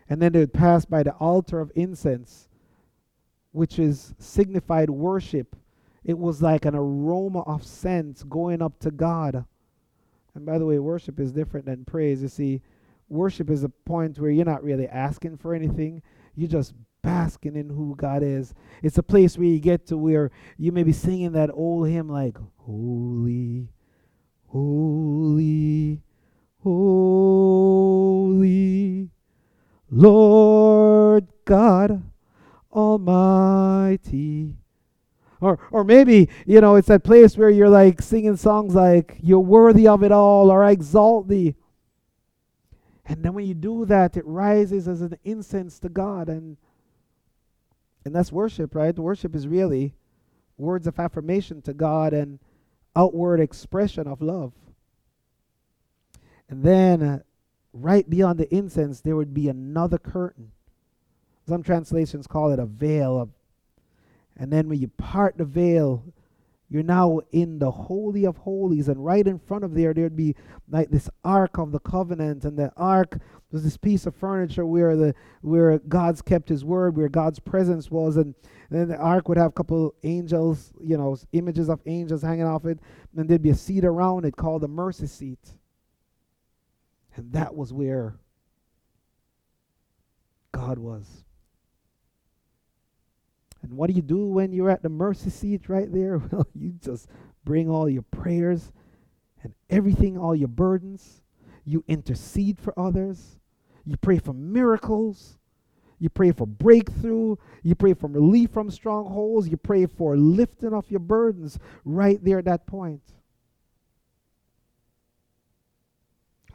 And 0.08 0.20
then 0.20 0.32
they 0.32 0.40
would 0.40 0.52
pass 0.52 0.84
by 0.84 1.02
the 1.02 1.12
altar 1.12 1.60
of 1.60 1.72
incense 1.74 2.48
which 3.54 3.78
is 3.78 4.12
signified 4.18 4.90
worship 4.90 5.54
it 6.04 6.18
was 6.18 6.42
like 6.42 6.64
an 6.64 6.74
aroma 6.74 7.40
of 7.40 7.64
scent 7.64 8.28
going 8.28 8.60
up 8.60 8.78
to 8.80 8.90
God. 8.90 9.44
And 10.34 10.44
by 10.44 10.58
the 10.58 10.66
way, 10.66 10.78
worship 10.78 11.18
is 11.18 11.32
different 11.32 11.64
than 11.66 11.84
praise. 11.84 12.20
You 12.22 12.28
see, 12.28 12.60
worship 13.08 13.48
is 13.50 13.64
a 13.64 13.68
point 13.68 14.18
where 14.18 14.30
you're 14.30 14.44
not 14.44 14.62
really 14.62 14.86
asking 14.88 15.38
for 15.38 15.54
anything, 15.54 16.02
you're 16.34 16.48
just 16.48 16.74
basking 17.02 17.56
in 17.56 17.70
who 17.70 17.94
God 17.96 18.22
is. 18.22 18.52
It's 18.82 18.98
a 18.98 19.02
place 19.02 19.38
where 19.38 19.46
you 19.46 19.60
get 19.60 19.86
to 19.88 19.96
where 19.96 20.30
you 20.56 20.72
may 20.72 20.82
be 20.82 20.92
singing 20.92 21.32
that 21.32 21.50
old 21.52 21.88
hymn 21.88 22.08
like, 22.08 22.36
Holy, 22.56 23.68
Holy, 24.48 26.02
Holy, 26.62 27.90
Lord 29.90 31.28
God 31.44 32.02
Almighty. 32.72 34.56
Or, 35.44 35.58
or 35.70 35.84
maybe, 35.84 36.30
you 36.46 36.62
know, 36.62 36.76
it's 36.76 36.88
that 36.88 37.04
place 37.04 37.36
where 37.36 37.50
you're 37.50 37.68
like 37.68 38.00
singing 38.00 38.38
songs 38.38 38.74
like, 38.74 39.18
You're 39.20 39.40
worthy 39.40 39.86
of 39.86 40.02
it 40.02 40.10
all, 40.10 40.50
or 40.50 40.64
I 40.64 40.70
exalt 40.70 41.28
thee. 41.28 41.54
And 43.04 43.22
then 43.22 43.34
when 43.34 43.44
you 43.44 43.52
do 43.52 43.84
that, 43.84 44.16
it 44.16 44.24
rises 44.24 44.88
as 44.88 45.02
an 45.02 45.18
incense 45.22 45.78
to 45.80 45.90
God. 45.90 46.30
And, 46.30 46.56
And 48.06 48.14
that's 48.14 48.32
worship, 48.32 48.74
right? 48.74 48.98
Worship 48.98 49.36
is 49.36 49.46
really 49.46 49.92
words 50.56 50.86
of 50.86 50.98
affirmation 50.98 51.60
to 51.62 51.74
God 51.74 52.14
and 52.14 52.38
outward 52.96 53.38
expression 53.38 54.06
of 54.06 54.22
love. 54.22 54.54
And 56.48 56.62
then, 56.62 57.02
uh, 57.02 57.18
right 57.74 58.08
beyond 58.08 58.38
the 58.38 58.54
incense, 58.54 59.02
there 59.02 59.16
would 59.16 59.34
be 59.34 59.50
another 59.50 59.98
curtain. 59.98 60.52
Some 61.46 61.62
translations 61.62 62.26
call 62.26 62.50
it 62.50 62.58
a 62.58 62.64
veil. 62.64 63.20
Of, 63.20 63.28
and 64.36 64.52
then 64.52 64.68
when 64.68 64.80
you 64.80 64.88
part 64.88 65.38
the 65.38 65.44
veil, 65.44 66.04
you're 66.70 66.82
now 66.82 67.20
in 67.30 67.58
the 67.58 67.70
Holy 67.70 68.24
of 68.24 68.38
Holies, 68.38 68.88
and 68.88 69.04
right 69.04 69.26
in 69.26 69.38
front 69.38 69.64
of 69.64 69.74
there, 69.74 69.94
there'd 69.94 70.16
be 70.16 70.34
like 70.68 70.90
this 70.90 71.08
Ark 71.24 71.58
of 71.58 71.72
the 71.72 71.78
Covenant, 71.78 72.44
and 72.44 72.58
the 72.58 72.72
Ark 72.76 73.18
was 73.52 73.62
this 73.62 73.76
piece 73.76 74.06
of 74.06 74.16
furniture 74.16 74.66
where 74.66 74.96
the 74.96 75.14
where 75.42 75.78
God's 75.78 76.20
kept 76.22 76.48
His 76.48 76.64
word, 76.64 76.96
where 76.96 77.08
God's 77.08 77.38
presence 77.38 77.90
was, 77.90 78.16
and, 78.16 78.34
then 78.70 78.88
the 78.88 78.96
Ark 78.96 79.28
would 79.28 79.38
have 79.38 79.50
a 79.50 79.52
couple 79.52 79.94
angels, 80.02 80.72
you 80.82 80.96
know, 80.96 81.16
images 81.32 81.68
of 81.68 81.80
angels 81.86 82.22
hanging 82.22 82.46
off 82.46 82.64
it, 82.64 82.80
and 83.16 83.28
there'd 83.28 83.42
be 83.42 83.50
a 83.50 83.54
seat 83.54 83.84
around 83.84 84.24
it 84.24 84.36
called 84.36 84.62
the 84.62 84.68
mercy 84.68 85.06
seat, 85.06 85.38
and 87.14 87.32
that 87.34 87.54
was 87.54 87.72
where 87.72 88.16
God 90.50 90.78
was. 90.78 91.23
And 93.64 93.72
what 93.78 93.88
do 93.88 93.96
you 93.96 94.02
do 94.02 94.26
when 94.26 94.52
you're 94.52 94.68
at 94.68 94.82
the 94.82 94.90
mercy 94.90 95.30
seat 95.30 95.68
right 95.68 95.90
there? 95.90 96.18
Well, 96.30 96.46
you 96.54 96.72
just 96.72 97.08
bring 97.44 97.70
all 97.70 97.88
your 97.88 98.02
prayers 98.02 98.72
and 99.42 99.54
everything, 99.70 100.18
all 100.18 100.36
your 100.36 100.48
burdens. 100.48 101.22
You 101.64 101.82
intercede 101.88 102.60
for 102.60 102.78
others. 102.78 103.38
You 103.86 103.96
pray 103.96 104.18
for 104.18 104.34
miracles. 104.34 105.38
You 105.98 106.10
pray 106.10 106.32
for 106.32 106.46
breakthrough. 106.46 107.36
You 107.62 107.74
pray 107.74 107.94
for 107.94 108.08
relief 108.08 108.50
from 108.50 108.70
strongholds. 108.70 109.48
You 109.48 109.56
pray 109.56 109.86
for 109.86 110.14
lifting 110.14 110.74
off 110.74 110.90
your 110.90 111.00
burdens 111.00 111.58
right 111.86 112.22
there 112.22 112.40
at 112.40 112.44
that 112.44 112.66
point. 112.66 113.00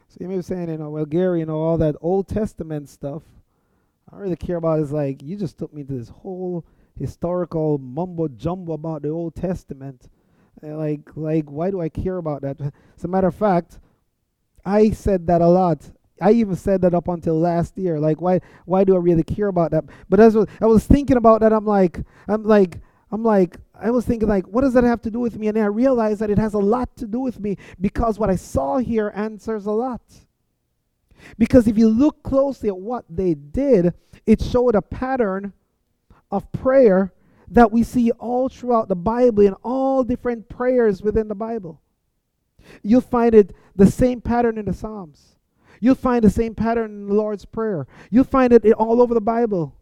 So 0.06 0.18
you 0.20 0.28
may 0.28 0.36
be 0.36 0.42
saying, 0.42 0.68
you 0.68 0.78
know, 0.78 0.90
well, 0.90 1.06
Gary, 1.06 1.40
you 1.40 1.46
know, 1.46 1.58
all 1.58 1.78
that 1.78 1.96
Old 2.00 2.28
Testament 2.28 2.88
stuff, 2.88 3.22
I 4.08 4.12
don't 4.12 4.20
really 4.20 4.36
care 4.36 4.56
about 4.56 4.78
is 4.78 4.92
like, 4.92 5.22
you 5.22 5.36
just 5.36 5.58
took 5.58 5.74
me 5.74 5.82
to 5.82 5.92
this 5.92 6.08
whole 6.08 6.64
historical 7.00 7.78
mumbo 7.78 8.28
jumbo 8.28 8.74
about 8.74 9.02
the 9.02 9.08
Old 9.08 9.34
Testament. 9.34 10.08
Uh, 10.62 10.76
like, 10.76 11.00
like, 11.16 11.50
why 11.50 11.70
do 11.70 11.80
I 11.80 11.88
care 11.88 12.18
about 12.18 12.42
that? 12.42 12.60
As 12.60 13.04
a 13.04 13.08
matter 13.08 13.28
of 13.28 13.34
fact, 13.34 13.80
I 14.64 14.90
said 14.90 15.26
that 15.28 15.40
a 15.40 15.46
lot. 15.46 15.90
I 16.20 16.32
even 16.32 16.54
said 16.54 16.82
that 16.82 16.94
up 16.94 17.08
until 17.08 17.40
last 17.40 17.78
year. 17.78 17.98
Like, 17.98 18.20
why, 18.20 18.40
why 18.66 18.84
do 18.84 18.94
I 18.94 18.98
really 18.98 19.22
care 19.22 19.48
about 19.48 19.70
that? 19.70 19.84
But 20.10 20.20
as 20.20 20.36
I 20.36 20.66
was 20.66 20.86
thinking 20.86 21.16
about 21.16 21.40
that, 21.40 21.54
I'm 21.54 21.64
like, 21.64 22.00
I'm 22.28 22.44
like, 22.44 22.76
I'm 23.10 23.24
like, 23.24 23.56
I 23.74 23.90
was 23.90 24.04
thinking 24.04 24.28
like, 24.28 24.46
what 24.46 24.60
does 24.60 24.74
that 24.74 24.84
have 24.84 25.00
to 25.02 25.10
do 25.10 25.20
with 25.20 25.38
me? 25.38 25.48
And 25.48 25.58
I 25.58 25.64
realized 25.64 26.20
that 26.20 26.28
it 26.28 26.38
has 26.38 26.52
a 26.52 26.58
lot 26.58 26.94
to 26.98 27.06
do 27.06 27.20
with 27.20 27.40
me 27.40 27.56
because 27.80 28.18
what 28.18 28.28
I 28.28 28.36
saw 28.36 28.76
here 28.76 29.10
answers 29.14 29.64
a 29.64 29.72
lot. 29.72 30.02
Because 31.38 31.66
if 31.66 31.78
you 31.78 31.88
look 31.88 32.22
closely 32.22 32.68
at 32.68 32.76
what 32.76 33.06
they 33.08 33.32
did, 33.32 33.94
it 34.26 34.42
showed 34.42 34.74
a 34.74 34.82
pattern 34.82 35.54
of 36.30 36.50
prayer 36.52 37.12
that 37.48 37.72
we 37.72 37.82
see 37.82 38.10
all 38.12 38.48
throughout 38.48 38.88
the 38.88 38.96
Bible 38.96 39.42
in 39.42 39.54
all 39.64 40.04
different 40.04 40.48
prayers 40.48 41.02
within 41.02 41.28
the 41.28 41.34
Bible. 41.34 41.80
You'll 42.82 43.00
find 43.00 43.34
it 43.34 43.54
the 43.74 43.90
same 43.90 44.20
pattern 44.20 44.58
in 44.58 44.66
the 44.66 44.74
Psalms. 44.74 45.36
You'll 45.80 45.94
find 45.94 46.22
the 46.22 46.30
same 46.30 46.54
pattern 46.54 46.90
in 46.90 47.06
the 47.08 47.14
Lord's 47.14 47.44
Prayer. 47.44 47.86
You'll 48.10 48.24
find 48.24 48.52
it 48.52 48.64
all 48.72 49.00
over 49.00 49.14
the 49.14 49.20
Bible. 49.20 49.74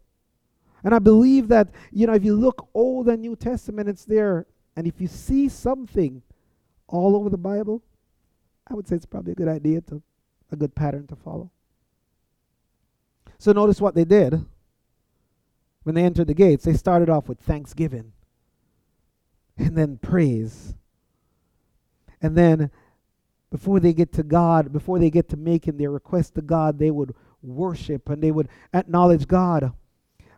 And 0.83 0.95
I 0.95 0.99
believe 0.99 1.49
that, 1.49 1.67
you 1.91 2.07
know, 2.07 2.13
if 2.13 2.23
you 2.23 2.35
look 2.35 2.69
Old 2.73 3.09
and 3.09 3.21
New 3.21 3.35
Testament, 3.35 3.89
it's 3.89 4.05
there. 4.05 4.47
And 4.75 4.87
if 4.87 5.01
you 5.01 5.07
see 5.07 5.49
something 5.49 6.21
all 6.87 7.15
over 7.15 7.29
the 7.29 7.37
Bible, 7.37 7.83
I 8.65 8.73
would 8.73 8.87
say 8.87 8.95
it's 8.95 9.05
probably 9.05 9.33
a 9.33 9.35
good 9.35 9.49
idea 9.49 9.81
to, 9.81 10.01
a 10.51 10.55
good 10.55 10.73
pattern 10.73 11.05
to 11.07 11.15
follow. 11.17 11.51
So 13.37 13.51
notice 13.51 13.81
what 13.81 13.93
they 13.93 14.05
did 14.05 14.45
when 15.83 15.95
they 15.95 16.03
entered 16.03 16.27
the 16.27 16.33
gates, 16.33 16.65
they 16.65 16.73
started 16.73 17.09
off 17.09 17.27
with 17.27 17.39
thanksgiving 17.39 18.11
and 19.57 19.77
then 19.77 19.97
praise. 19.97 20.73
And 22.21 22.35
then 22.35 22.71
before 23.51 23.79
they 23.79 23.93
get 23.93 24.13
to 24.13 24.23
God, 24.23 24.71
before 24.71 24.99
they 24.99 25.09
get 25.09 25.29
to 25.29 25.37
making 25.37 25.77
their 25.77 25.91
request 25.91 26.35
to 26.35 26.41
God, 26.41 26.77
they 26.77 26.91
would 26.91 27.15
worship 27.41 28.09
and 28.09 28.21
they 28.21 28.31
would 28.31 28.49
acknowledge 28.73 29.27
God 29.27 29.71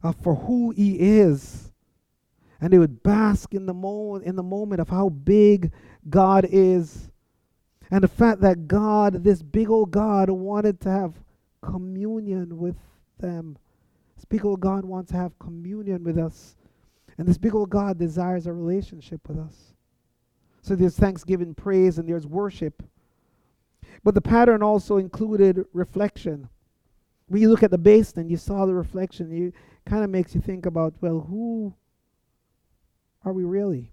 uh, 0.04 0.12
for 0.12 0.36
who 0.36 0.71
He 0.71 0.97
is. 0.99 1.71
And 2.60 2.71
they 2.71 2.77
would 2.77 3.01
bask 3.01 3.54
in 3.54 3.65
the, 3.65 3.73
mo- 3.73 4.17
in 4.17 4.36
the 4.36 4.43
moment 4.43 4.82
of 4.82 4.89
how 4.89 5.10
big 5.10 5.71
God 6.10 6.45
is. 6.49 7.10
And 7.89 8.04
the 8.04 8.08
fact 8.08 8.41
that 8.41 8.67
God, 8.67 9.23
this 9.23 9.41
big 9.41 9.69
old 9.69 9.91
God, 9.91 10.30
wanted 10.30 10.80
to 10.82 10.89
have 10.89 11.13
communion 11.62 12.58
with 12.58 12.75
them. 13.19 13.58
This 14.21 14.25
big 14.25 14.45
old 14.45 14.60
God 14.60 14.86
wants 14.86 15.10
to 15.12 15.17
have 15.17 15.39
communion 15.39 16.03
with 16.03 16.19
us. 16.19 16.55
And 17.17 17.27
this 17.27 17.39
big 17.39 17.55
old 17.55 17.71
God 17.71 17.97
desires 17.97 18.45
a 18.45 18.53
relationship 18.53 19.27
with 19.27 19.39
us. 19.39 19.73
So 20.62 20.75
there's 20.75 20.95
thanksgiving, 20.95 21.55
praise, 21.55 21.97
and 21.97 22.07
there's 22.07 22.27
worship. 22.27 22.84
But 24.03 24.13
the 24.13 24.21
pattern 24.21 24.62
also 24.62 24.97
included 24.97 25.65
reflection. 25.73 26.49
When 27.29 27.41
you 27.41 27.49
look 27.49 27.63
at 27.63 27.71
the 27.71 27.79
basin, 27.79 28.29
you 28.29 28.38
saw 28.38 28.67
the 28.67 28.75
reflection. 28.75 29.31
You 29.31 29.53
kind 29.88 30.03
of 30.03 30.12
makes 30.12 30.36
you 30.36 30.41
think 30.41 30.67
about, 30.67 30.93
well, 31.01 31.21
who 31.21 31.73
are 33.25 33.34
we 33.34 33.43
really? 33.43 33.91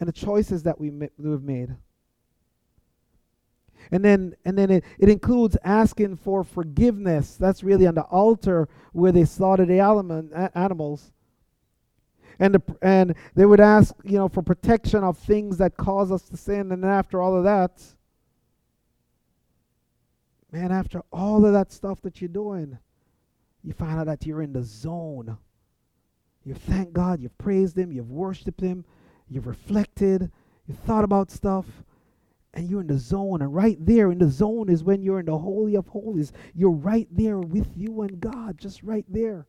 And 0.00 0.08
the 0.08 0.12
choices 0.14 0.62
that 0.62 0.80
we 0.80 0.88
ma- 0.88 1.06
we've 1.18 1.42
made. 1.42 1.76
And 3.90 4.04
then, 4.04 4.34
and 4.44 4.56
then 4.58 4.70
it, 4.70 4.84
it 4.98 5.08
includes 5.08 5.56
asking 5.64 6.16
for 6.16 6.42
forgiveness. 6.44 7.36
That's 7.36 7.62
really 7.62 7.86
on 7.86 7.94
the 7.94 8.02
altar 8.02 8.68
where 8.92 9.12
they 9.12 9.24
slaughtered 9.24 9.68
the 9.68 9.80
animals. 10.54 11.12
And, 12.38 12.54
the, 12.54 12.62
and 12.82 13.14
they 13.34 13.46
would 13.46 13.60
ask, 13.60 13.94
you 14.04 14.18
know, 14.18 14.28
for 14.28 14.42
protection 14.42 15.02
of 15.02 15.16
things 15.16 15.58
that 15.58 15.76
cause 15.76 16.12
us 16.12 16.22
to 16.24 16.36
sin. 16.36 16.72
And 16.72 16.82
then 16.82 16.90
after 16.90 17.20
all 17.20 17.36
of 17.36 17.44
that, 17.44 17.82
man, 20.52 20.72
after 20.72 21.02
all 21.12 21.46
of 21.46 21.52
that 21.52 21.72
stuff 21.72 22.02
that 22.02 22.20
you're 22.20 22.28
doing, 22.28 22.78
you 23.62 23.72
find 23.72 23.98
out 23.98 24.06
that 24.06 24.26
you're 24.26 24.42
in 24.42 24.52
the 24.52 24.62
zone. 24.62 25.38
You've 26.44 26.58
thanked 26.58 26.92
God, 26.92 27.20
you've 27.20 27.36
praised 27.38 27.76
Him, 27.76 27.90
you've 27.90 28.10
worshiped 28.10 28.60
Him, 28.60 28.84
you've 29.28 29.48
reflected, 29.48 30.30
you've 30.68 30.78
thought 30.80 31.02
about 31.02 31.30
stuff 31.30 31.64
and 32.56 32.70
you're 32.70 32.80
in 32.80 32.86
the 32.86 32.98
zone. 32.98 33.42
And 33.42 33.54
right 33.54 33.76
there 33.78 34.10
in 34.10 34.18
the 34.18 34.30
zone 34.30 34.70
is 34.70 34.82
when 34.82 35.02
you're 35.02 35.20
in 35.20 35.26
the 35.26 35.38
Holy 35.38 35.76
of 35.76 35.86
Holies. 35.88 36.32
You're 36.54 36.70
right 36.70 37.06
there 37.10 37.38
with 37.38 37.68
you 37.76 38.00
and 38.00 38.18
God, 38.18 38.58
just 38.58 38.82
right 38.82 39.04
there. 39.08 39.46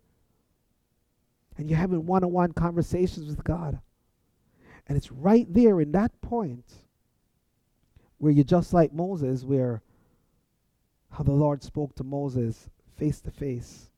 And 1.58 1.70
you're 1.70 1.80
having 1.80 2.06
one 2.06 2.26
on 2.26 2.34
one 2.34 2.52
conversations 2.52 3.28
with 3.28 3.44
God. 3.46 3.80
And 4.88 4.98
it's 4.98 5.12
right 5.12 5.48
there 5.52 5.80
in 5.80 5.94
that 5.94 6.20
point 6.22 6.66
where 8.18 8.32
you're 8.32 8.44
just 8.44 8.74
like 8.74 8.94
Moses, 8.94 9.46
where 9.46 9.82
how 11.10 11.24
the 11.24 11.32
Lord 11.32 11.64
spoke 11.64 11.96
to 11.96 12.04
Moses 12.04 12.70
face 12.98 13.22
to 13.22 13.32
face 13.32 13.90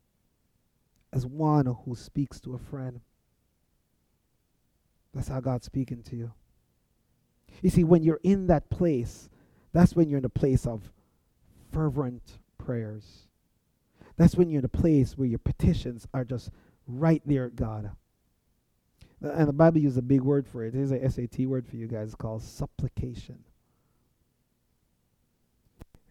as 1.12 1.26
one 1.26 1.65
who 1.65 1.95
speaks 1.95 2.39
to 2.41 2.54
a 2.54 2.60
friend. 2.60 3.02
That's 5.15 5.28
how 5.28 5.39
God's 5.39 5.65
speaking 5.65 6.04
to 6.04 6.15
you. 6.15 6.32
You 7.62 7.69
see, 7.69 7.84
when 7.84 8.04
you're 8.04 8.19
in 8.24 8.48
that 8.48 8.69
place, 8.69 9.30
that's 9.74 9.95
when 9.95 10.10
you're 10.10 10.19
in 10.19 10.26
a 10.26 10.30
place 10.30 10.65
of 10.65 10.91
fervent 11.72 12.39
prayers. 12.58 13.28
That's 14.17 14.36
when 14.36 14.50
you're 14.50 14.60
in 14.60 14.65
a 14.65 14.69
place 14.69 15.17
where 15.17 15.28
your 15.28 15.39
petitions 15.39 16.08
are 16.13 16.26
just 16.26 16.52
right 16.88 17.22
there 17.26 17.45
at 17.45 17.56
God. 17.56 17.91
And 19.22 19.48
the 19.48 19.54
Bible 19.54 19.80
uses 19.80 19.98
a 19.98 20.02
big 20.02 20.22
word 20.22 20.48
for 20.48 20.63
it. 20.63 20.74
There's 20.74 20.91
a 20.91 21.10
SAT 21.10 21.45
word 21.45 21.67
for 21.67 21.76
you 21.76 21.88
guys. 21.88 22.15
Called 22.15 22.41
supplication. 22.41 23.39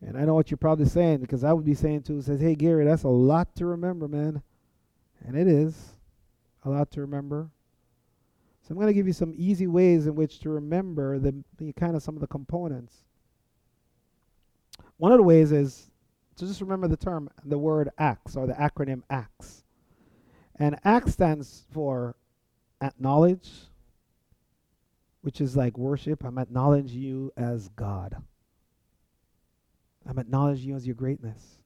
And 0.00 0.16
I 0.16 0.24
know 0.24 0.34
what 0.34 0.50
you're 0.50 0.58
probably 0.58 0.86
saying 0.86 1.18
because 1.18 1.42
I 1.42 1.52
would 1.52 1.64
be 1.64 1.74
saying 1.74 2.02
too, 2.02 2.20
says, 2.22 2.40
hey, 2.40 2.54
Gary, 2.54 2.84
that's 2.84 3.02
a 3.02 3.08
lot 3.08 3.54
to 3.56 3.66
remember, 3.66 4.06
man. 4.06 4.42
And 5.26 5.36
it 5.36 5.48
is 5.48 5.94
a 6.64 6.70
lot 6.70 6.90
to 6.92 7.00
remember. 7.00 7.50
So 8.68 8.72
I'm 8.72 8.76
going 8.76 8.88
to 8.88 8.92
give 8.92 9.06
you 9.06 9.14
some 9.14 9.32
easy 9.34 9.66
ways 9.66 10.06
in 10.06 10.14
which 10.14 10.40
to 10.40 10.50
remember 10.50 11.18
the, 11.18 11.42
the 11.56 11.72
kind 11.72 11.96
of 11.96 12.02
some 12.02 12.14
of 12.14 12.20
the 12.20 12.26
components. 12.26 12.94
One 14.98 15.10
of 15.10 15.16
the 15.16 15.22
ways 15.22 15.52
is 15.52 15.90
to 16.36 16.46
just 16.46 16.60
remember 16.60 16.86
the 16.86 16.98
term, 16.98 17.30
the 17.46 17.56
word 17.56 17.88
ACTS, 17.96 18.36
or 18.36 18.46
the 18.46 18.52
acronym 18.52 19.00
ACTS. 19.08 19.64
And 20.56 20.78
ACTS 20.84 21.12
stands 21.14 21.64
for 21.70 22.14
acknowledge, 22.82 23.50
which 25.22 25.40
is 25.40 25.56
like 25.56 25.78
worship. 25.78 26.22
I'm 26.22 26.36
acknowledging 26.36 27.00
you 27.00 27.32
as 27.38 27.68
God. 27.68 28.16
I'm 30.06 30.18
acknowledging 30.18 30.68
you 30.68 30.76
as 30.76 30.86
your 30.86 30.94
greatness. 30.94 31.62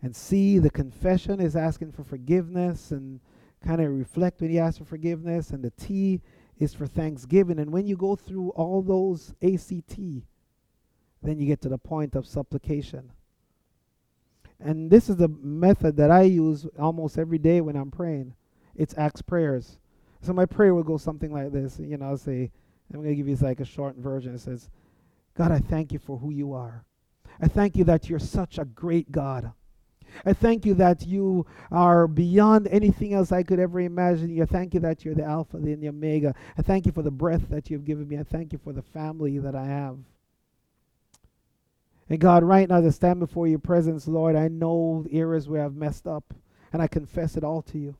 And 0.00 0.16
C, 0.16 0.58
the 0.60 0.70
confession 0.70 1.40
is 1.40 1.56
asking 1.56 1.92
for 1.92 2.04
forgiveness 2.04 2.90
and 2.90 3.20
kind 3.64 3.80
of 3.80 3.90
reflect 3.90 4.40
when 4.40 4.50
you 4.50 4.60
ask 4.60 4.78
for 4.78 4.84
forgiveness, 4.84 5.50
and 5.50 5.62
the 5.62 5.70
T 5.70 6.20
is 6.58 6.74
for 6.74 6.86
thanksgiving. 6.86 7.58
And 7.58 7.72
when 7.72 7.86
you 7.86 7.96
go 7.96 8.16
through 8.16 8.50
all 8.50 8.82
those 8.82 9.34
ACT, 9.42 9.98
then 11.22 11.38
you 11.38 11.46
get 11.46 11.60
to 11.62 11.68
the 11.68 11.78
point 11.78 12.14
of 12.14 12.26
supplication. 12.26 13.12
And 14.60 14.90
this 14.90 15.08
is 15.08 15.16
the 15.16 15.28
method 15.28 15.96
that 15.96 16.10
I 16.10 16.22
use 16.22 16.66
almost 16.78 17.18
every 17.18 17.38
day 17.38 17.60
when 17.60 17.76
I'm 17.76 17.90
praying. 17.90 18.34
It's 18.74 18.96
Acts 18.96 19.22
prayers. 19.22 19.78
So 20.22 20.32
my 20.32 20.46
prayer 20.46 20.74
will 20.74 20.82
go 20.82 20.96
something 20.96 21.32
like 21.32 21.52
this. 21.52 21.78
You 21.78 21.98
know, 21.98 22.06
I'll 22.06 22.16
say, 22.16 22.50
I'm 22.92 23.00
going 23.00 23.10
to 23.10 23.16
give 23.16 23.28
you 23.28 23.36
like 23.36 23.60
a 23.60 23.64
short 23.64 23.96
version. 23.96 24.34
It 24.34 24.40
says, 24.40 24.70
God, 25.34 25.52
I 25.52 25.58
thank 25.58 25.92
you 25.92 25.98
for 25.98 26.18
who 26.18 26.30
you 26.30 26.54
are. 26.54 26.84
I 27.40 27.48
thank 27.48 27.76
you 27.76 27.84
that 27.84 28.08
you're 28.08 28.18
such 28.18 28.58
a 28.58 28.64
great 28.64 29.12
God. 29.12 29.52
I 30.24 30.32
thank 30.32 30.64
you 30.64 30.74
that 30.74 31.06
you 31.06 31.46
are 31.70 32.06
beyond 32.06 32.68
anything 32.68 33.14
else 33.14 33.32
I 33.32 33.42
could 33.42 33.58
ever 33.58 33.80
imagine. 33.80 34.40
I 34.40 34.46
thank 34.46 34.74
you 34.74 34.80
that 34.80 35.04
you're 35.04 35.14
the 35.14 35.24
Alpha 35.24 35.56
and 35.56 35.82
the 35.82 35.88
Omega. 35.88 36.34
I 36.56 36.62
thank 36.62 36.86
you 36.86 36.92
for 36.92 37.02
the 37.02 37.10
breath 37.10 37.48
that 37.50 37.70
you've 37.70 37.84
given 37.84 38.08
me. 38.08 38.18
I 38.18 38.22
thank 38.22 38.52
you 38.52 38.58
for 38.62 38.72
the 38.72 38.82
family 38.82 39.38
that 39.38 39.54
I 39.54 39.66
have. 39.66 39.98
And 42.08 42.20
God, 42.20 42.44
right 42.44 42.68
now, 42.68 42.80
to 42.80 42.92
stand 42.92 43.18
before 43.18 43.48
your 43.48 43.58
presence, 43.58 44.06
Lord, 44.06 44.36
I 44.36 44.48
know 44.48 45.04
areas 45.10 45.48
where 45.48 45.64
I've 45.64 45.74
messed 45.74 46.06
up, 46.06 46.34
and 46.72 46.80
I 46.80 46.86
confess 46.86 47.36
it 47.36 47.42
all 47.44 47.62
to 47.62 47.78
you. 47.78 47.96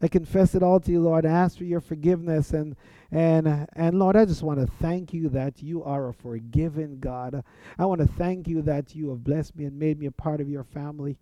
I 0.00 0.08
confess 0.08 0.54
it 0.54 0.62
all 0.62 0.80
to 0.80 0.90
you, 0.90 1.00
Lord. 1.00 1.26
I 1.26 1.30
ask 1.30 1.58
for 1.58 1.64
your 1.64 1.80
forgiveness. 1.80 2.52
And, 2.52 2.76
and, 3.10 3.66
and 3.74 3.98
Lord, 3.98 4.16
I 4.16 4.24
just 4.24 4.42
want 4.42 4.60
to 4.60 4.66
thank 4.66 5.12
you 5.12 5.28
that 5.30 5.62
you 5.62 5.82
are 5.84 6.08
a 6.08 6.14
forgiving 6.14 6.98
God. 6.98 7.44
I 7.78 7.86
want 7.86 8.00
to 8.00 8.06
thank 8.06 8.48
you 8.48 8.62
that 8.62 8.94
you 8.94 9.10
have 9.10 9.24
blessed 9.24 9.56
me 9.56 9.64
and 9.64 9.78
made 9.78 9.98
me 9.98 10.06
a 10.06 10.12
part 10.12 10.40
of 10.40 10.48
your 10.48 10.64
family. 10.64 11.18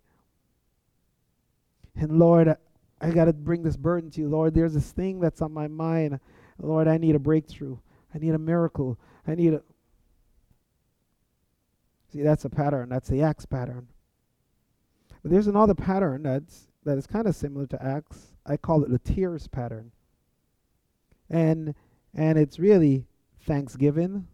And 1.95 2.17
Lord, 2.17 2.55
I 3.01 3.09
got 3.11 3.25
to 3.25 3.33
bring 3.33 3.63
this 3.63 3.77
burden 3.77 4.11
to 4.11 4.21
you, 4.21 4.29
Lord. 4.29 4.53
There's 4.53 4.73
this 4.73 4.91
thing 4.91 5.19
that's 5.19 5.41
on 5.41 5.51
my 5.51 5.67
mind. 5.67 6.19
Lord, 6.59 6.87
I 6.87 6.97
need 6.97 7.15
a 7.15 7.19
breakthrough. 7.19 7.77
I 8.13 8.19
need 8.19 8.33
a 8.33 8.39
miracle. 8.39 8.99
I 9.27 9.35
need 9.35 9.53
a. 9.53 9.61
See, 12.13 12.21
that's 12.21 12.45
a 12.45 12.49
pattern. 12.49 12.89
That's 12.89 13.09
the 13.09 13.21
Acts 13.21 13.45
pattern. 13.45 13.87
But 15.21 15.31
there's 15.31 15.47
another 15.47 15.73
pattern 15.73 16.23
that's 16.23 16.67
that 16.83 16.97
is 16.97 17.07
kind 17.07 17.27
of 17.27 17.35
similar 17.35 17.67
to 17.67 17.83
Acts. 17.83 18.30
I 18.45 18.57
call 18.57 18.83
it 18.83 18.89
the 18.89 18.99
tears 18.99 19.47
pattern. 19.47 19.91
And 21.29 21.75
and 22.13 22.37
it's 22.37 22.59
really 22.59 23.05
thanksgiving. 23.39 24.27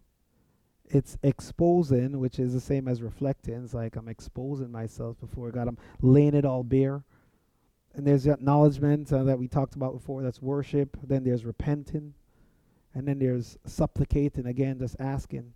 It's 0.89 1.17
exposing, 1.22 2.20
which 2.20 2.39
is 2.39 2.54
the 2.54 2.62
same 2.62 2.88
as 2.88 3.02
reflecting. 3.02 3.63
It's 3.63 3.74
like 3.74 3.96
I'm 3.96 4.08
exposing 4.08 4.72
myself 4.72 5.20
before 5.20 5.52
God. 5.52 5.67
I'm 5.67 5.78
laying 6.02 6.34
it 6.34 6.46
all 6.46 6.63
bare. 6.63 7.04
And 7.93 8.06
there's 8.06 8.24
the 8.24 8.32
acknowledgement 8.32 9.12
uh, 9.12 9.24
that 9.24 9.38
we 9.38 9.48
talked 9.48 9.76
about 9.76 9.93
before. 9.93 10.24
That's 10.24 10.41
worship. 10.41 10.98
Then 11.04 11.24
there's 11.24 11.46
repenting. 11.46 12.13
And 12.93 13.08
then 13.08 13.20
there's 13.20 13.58
supplicating, 13.65 14.46
again, 14.46 14.80
just 14.80 14.96
asking. 15.00 15.54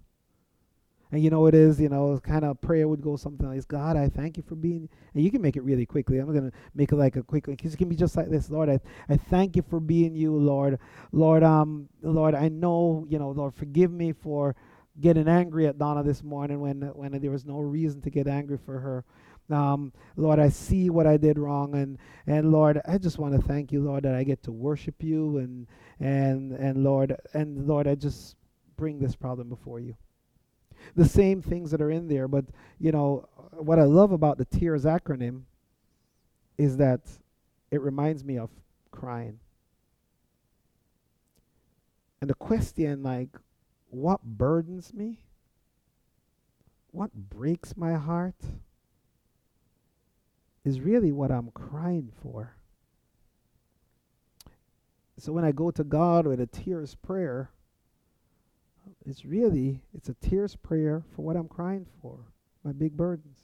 And 1.11 1.21
you 1.21 1.29
know 1.29 1.45
it 1.47 1.53
is, 1.53 1.79
you 1.79 1.89
know, 1.89 2.19
kind 2.23 2.45
of 2.45 2.61
prayer 2.61 2.87
would 2.87 3.01
go 3.01 3.17
something 3.17 3.47
like, 3.47 3.67
God, 3.67 3.97
I 3.97 4.07
thank 4.07 4.37
you 4.37 4.43
for 4.43 4.55
being, 4.55 4.87
and 5.13 5.23
you 5.23 5.29
can 5.29 5.41
make 5.41 5.57
it 5.57 5.63
really 5.63 5.85
quickly. 5.85 6.19
I'm 6.19 6.31
going 6.31 6.49
to 6.49 6.57
make 6.73 6.93
it 6.93 6.95
like 6.95 7.17
a 7.17 7.23
quick, 7.23 7.49
it 7.49 7.77
can 7.77 7.89
be 7.89 7.97
just 7.97 8.15
like 8.15 8.29
this, 8.29 8.49
Lord, 8.49 8.69
I, 8.69 8.79
I 9.09 9.17
thank 9.17 9.57
you 9.57 9.61
for 9.61 9.81
being 9.81 10.15
you, 10.15 10.33
Lord. 10.33 10.79
Lord, 11.11 11.43
um, 11.43 11.89
Lord, 12.01 12.33
I 12.33 12.47
know, 12.47 13.05
you 13.09 13.19
know, 13.19 13.31
Lord, 13.31 13.53
forgive 13.53 13.91
me 13.91 14.13
for 14.13 14.55
getting 15.01 15.27
angry 15.27 15.67
at 15.67 15.77
Donna 15.77 16.01
this 16.01 16.23
morning 16.23 16.61
when, 16.61 16.81
when 16.95 17.19
there 17.19 17.31
was 17.31 17.45
no 17.45 17.59
reason 17.59 18.01
to 18.01 18.09
get 18.09 18.27
angry 18.27 18.57
for 18.57 18.79
her. 18.79 19.03
Um, 19.49 19.91
Lord, 20.15 20.39
I 20.39 20.47
see 20.47 20.89
what 20.89 21.07
I 21.07 21.17
did 21.17 21.37
wrong, 21.37 21.75
and 21.75 21.97
and 22.25 22.53
Lord, 22.53 22.79
I 22.87 22.97
just 22.97 23.17
want 23.17 23.33
to 23.35 23.41
thank 23.41 23.73
you, 23.73 23.81
Lord, 23.81 24.03
that 24.03 24.15
I 24.15 24.23
get 24.23 24.43
to 24.43 24.51
worship 24.51 25.03
you, 25.03 25.39
and 25.39 25.67
and 25.99 26.53
and 26.53 26.85
Lord, 26.85 27.17
and 27.33 27.67
Lord, 27.67 27.85
I 27.85 27.95
just 27.95 28.37
bring 28.77 28.97
this 28.97 29.13
problem 29.13 29.49
before 29.49 29.81
you 29.81 29.95
the 30.95 31.05
same 31.05 31.41
things 31.41 31.71
that 31.71 31.81
are 31.81 31.91
in 31.91 32.07
there. 32.07 32.27
But, 32.27 32.45
you 32.79 32.91
know, 32.91 33.27
what 33.51 33.79
I 33.79 33.83
love 33.83 34.11
about 34.11 34.37
the 34.37 34.45
TEARS 34.45 34.85
acronym 34.85 35.43
is 36.57 36.77
that 36.77 37.01
it 37.71 37.81
reminds 37.81 38.23
me 38.23 38.37
of 38.37 38.49
crying. 38.91 39.39
And 42.19 42.29
the 42.29 42.35
question, 42.35 43.03
like, 43.03 43.29
what 43.89 44.23
burdens 44.23 44.93
me? 44.93 45.19
What 46.91 47.13
breaks 47.13 47.75
my 47.75 47.93
heart? 47.93 48.35
Is 50.63 50.79
really 50.79 51.11
what 51.11 51.31
I'm 51.31 51.49
crying 51.51 52.11
for. 52.21 52.55
So 55.17 55.31
when 55.31 55.43
I 55.43 55.51
go 55.51 55.71
to 55.71 55.83
God 55.83 56.27
with 56.27 56.39
a 56.39 56.45
tears 56.45 56.95
prayer, 56.95 57.49
it's 59.05 59.25
really 59.25 59.81
it's 59.93 60.09
a 60.09 60.13
tears 60.15 60.55
prayer 60.55 61.03
for 61.15 61.23
what 61.23 61.35
I'm 61.35 61.47
crying 61.47 61.85
for, 62.01 62.19
my 62.63 62.71
big 62.71 62.95
burdens. 62.95 63.39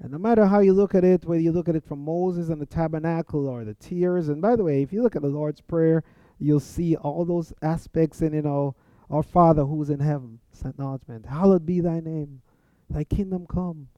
And 0.00 0.12
no 0.12 0.18
matter 0.18 0.46
how 0.46 0.60
you 0.60 0.72
look 0.72 0.94
at 0.94 1.04
it, 1.04 1.24
whether 1.24 1.40
you 1.40 1.50
look 1.50 1.68
at 1.68 1.74
it 1.74 1.84
from 1.84 2.04
Moses 2.04 2.50
and 2.50 2.60
the 2.60 2.66
tabernacle 2.66 3.48
or 3.48 3.64
the 3.64 3.74
tears, 3.74 4.28
and 4.28 4.40
by 4.40 4.54
the 4.54 4.62
way, 4.62 4.82
if 4.82 4.92
you 4.92 5.02
look 5.02 5.16
at 5.16 5.22
the 5.22 5.28
Lord's 5.28 5.60
Prayer, 5.60 6.04
you'll 6.38 6.60
see 6.60 6.94
all 6.94 7.24
those 7.24 7.52
aspects 7.62 8.22
in, 8.22 8.32
you 8.32 8.40
oh, 8.40 8.42
know, 8.42 8.76
our 9.10 9.22
Father 9.22 9.64
who's 9.64 9.90
in 9.90 9.98
heaven, 9.98 10.38
it's 10.52 10.64
acknowledgement. 10.64 11.26
Hallowed 11.26 11.66
be 11.66 11.80
thy 11.80 11.98
name, 11.98 12.42
thy 12.88 13.04
kingdom 13.04 13.46
come, 13.46 13.88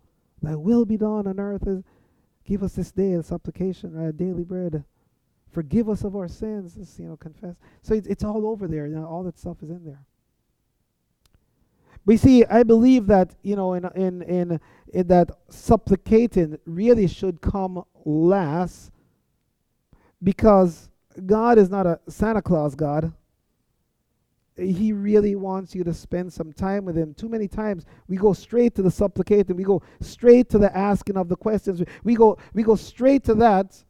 thy 0.40 0.54
will 0.54 0.86
be 0.86 0.96
done 0.96 1.26
on 1.26 1.38
earth. 1.38 1.66
As, 1.66 1.82
give 2.44 2.62
us 2.62 2.74
this 2.74 2.92
day 2.92 3.12
a 3.12 3.22
supplication, 3.22 3.98
our 3.98 4.12
daily 4.12 4.44
bread. 4.44 4.84
Forgive 5.50 5.88
us 5.88 6.04
of 6.04 6.14
our 6.16 6.28
sins. 6.28 6.76
You 6.98 7.08
know, 7.08 7.16
confess. 7.16 7.56
So 7.82 7.94
it's, 7.94 8.06
it's 8.06 8.24
all 8.24 8.46
over 8.46 8.68
there. 8.68 8.86
You 8.86 8.96
know, 8.96 9.06
all 9.06 9.22
that 9.24 9.38
stuff 9.38 9.62
is 9.62 9.70
in 9.70 9.84
there. 9.84 10.00
But 12.06 12.12
you 12.12 12.18
see, 12.18 12.44
I 12.46 12.62
believe 12.62 13.06
that 13.08 13.34
you 13.42 13.56
know, 13.56 13.74
in 13.74 13.84
in 13.94 14.22
in, 14.22 14.60
in 14.92 15.06
that 15.08 15.30
supplicating 15.48 16.58
really 16.64 17.06
should 17.06 17.40
come 17.40 17.84
last, 18.04 18.90
because 20.22 20.88
God 21.26 21.58
is 21.58 21.68
not 21.68 21.86
a 21.86 22.00
Santa 22.08 22.42
Claus 22.42 22.74
God. 22.74 23.12
He 24.56 24.92
really 24.92 25.36
wants 25.36 25.74
you 25.74 25.84
to 25.84 25.94
spend 25.94 26.32
some 26.32 26.52
time 26.52 26.84
with 26.84 26.96
Him. 26.96 27.14
Too 27.14 27.28
many 27.28 27.48
times 27.48 27.86
we 28.08 28.16
go 28.16 28.32
straight 28.34 28.74
to 28.74 28.82
the 28.82 28.90
supplicating. 28.90 29.56
We 29.56 29.64
go 29.64 29.82
straight 30.00 30.50
to 30.50 30.58
the 30.58 30.76
asking 30.76 31.16
of 31.16 31.28
the 31.28 31.36
questions. 31.36 31.82
We 32.04 32.14
go 32.14 32.38
we 32.52 32.62
go 32.62 32.76
straight 32.76 33.24
to 33.24 33.34
that 33.36 33.82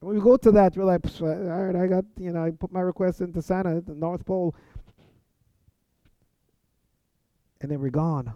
when 0.00 0.16
we 0.16 0.22
go 0.22 0.36
to 0.36 0.50
that, 0.52 0.76
we're 0.76 0.84
like, 0.84 1.02
all 1.20 1.28
right, 1.28 1.76
I 1.76 1.86
got, 1.86 2.04
you 2.18 2.32
know, 2.32 2.42
I 2.42 2.50
put 2.50 2.72
my 2.72 2.80
request 2.80 3.20
into 3.20 3.42
Santa 3.42 3.80
the 3.82 3.94
North 3.94 4.24
Pole. 4.24 4.54
And 7.60 7.70
then 7.70 7.80
we're 7.80 7.90
gone. 7.90 8.32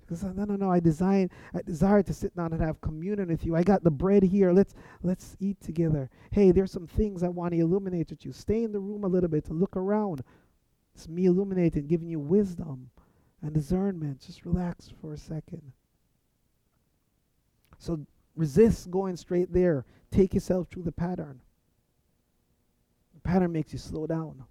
Because 0.00 0.22
no, 0.22 0.44
no, 0.44 0.56
no, 0.56 0.70
I 0.70 0.80
design, 0.80 1.30
I 1.54 1.62
desire 1.62 2.02
to 2.02 2.12
sit 2.14 2.34
down 2.36 2.52
and 2.52 2.62
have 2.62 2.80
communion 2.80 3.28
with 3.28 3.44
you. 3.44 3.56
I 3.56 3.62
got 3.62 3.84
the 3.84 3.90
bread 3.90 4.22
here. 4.22 4.52
Let's 4.52 4.74
let's 5.02 5.36
eat 5.38 5.60
together. 5.60 6.08
Hey, 6.30 6.50
there's 6.50 6.72
some 6.72 6.86
things 6.86 7.22
I 7.22 7.28
want 7.28 7.52
to 7.52 7.60
illuminate 7.60 8.08
with 8.10 8.24
you. 8.24 8.32
Stay 8.32 8.64
in 8.64 8.72
the 8.72 8.80
room 8.80 9.04
a 9.04 9.08
little 9.08 9.28
bit 9.28 9.44
to 9.46 9.52
look 9.52 9.76
around. 9.76 10.22
It's 10.94 11.08
me 11.08 11.26
illuminating, 11.26 11.86
giving 11.86 12.08
you 12.08 12.18
wisdom 12.20 12.90
and 13.42 13.52
discernment. 13.52 14.20
Just 14.20 14.46
relax 14.46 14.90
for 15.00 15.12
a 15.12 15.18
second. 15.18 15.62
So 17.78 18.00
resist 18.38 18.90
going 18.90 19.16
straight 19.16 19.52
there. 19.52 19.84
Take 20.10 20.32
yourself 20.32 20.68
through 20.68 20.84
the 20.84 20.92
pattern. 20.92 21.40
The 23.14 23.20
pattern 23.20 23.52
makes 23.52 23.72
you 23.72 23.78
slow 23.78 24.06
down. 24.06 24.44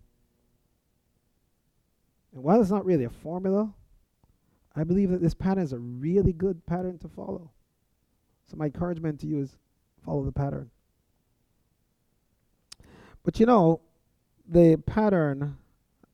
And 2.33 2.43
while 2.43 2.61
it's 2.61 2.69
not 2.69 2.85
really 2.85 3.05
a 3.05 3.09
formula, 3.09 3.73
I 4.75 4.83
believe 4.83 5.09
that 5.09 5.21
this 5.21 5.33
pattern 5.33 5.63
is 5.63 5.73
a 5.73 5.79
really 5.79 6.33
good 6.33 6.63
pattern 6.67 6.99
to 6.99 7.07
follow. 7.07 7.49
So 8.45 8.57
my 8.57 8.65
encouragement 8.65 9.21
to 9.21 9.27
you 9.27 9.39
is 9.39 9.57
follow 10.05 10.23
the 10.23 10.31
pattern. 10.31 10.69
But 13.23 13.39
you 13.39 13.45
know, 13.45 13.81
the 14.47 14.77
pattern, 14.85 15.57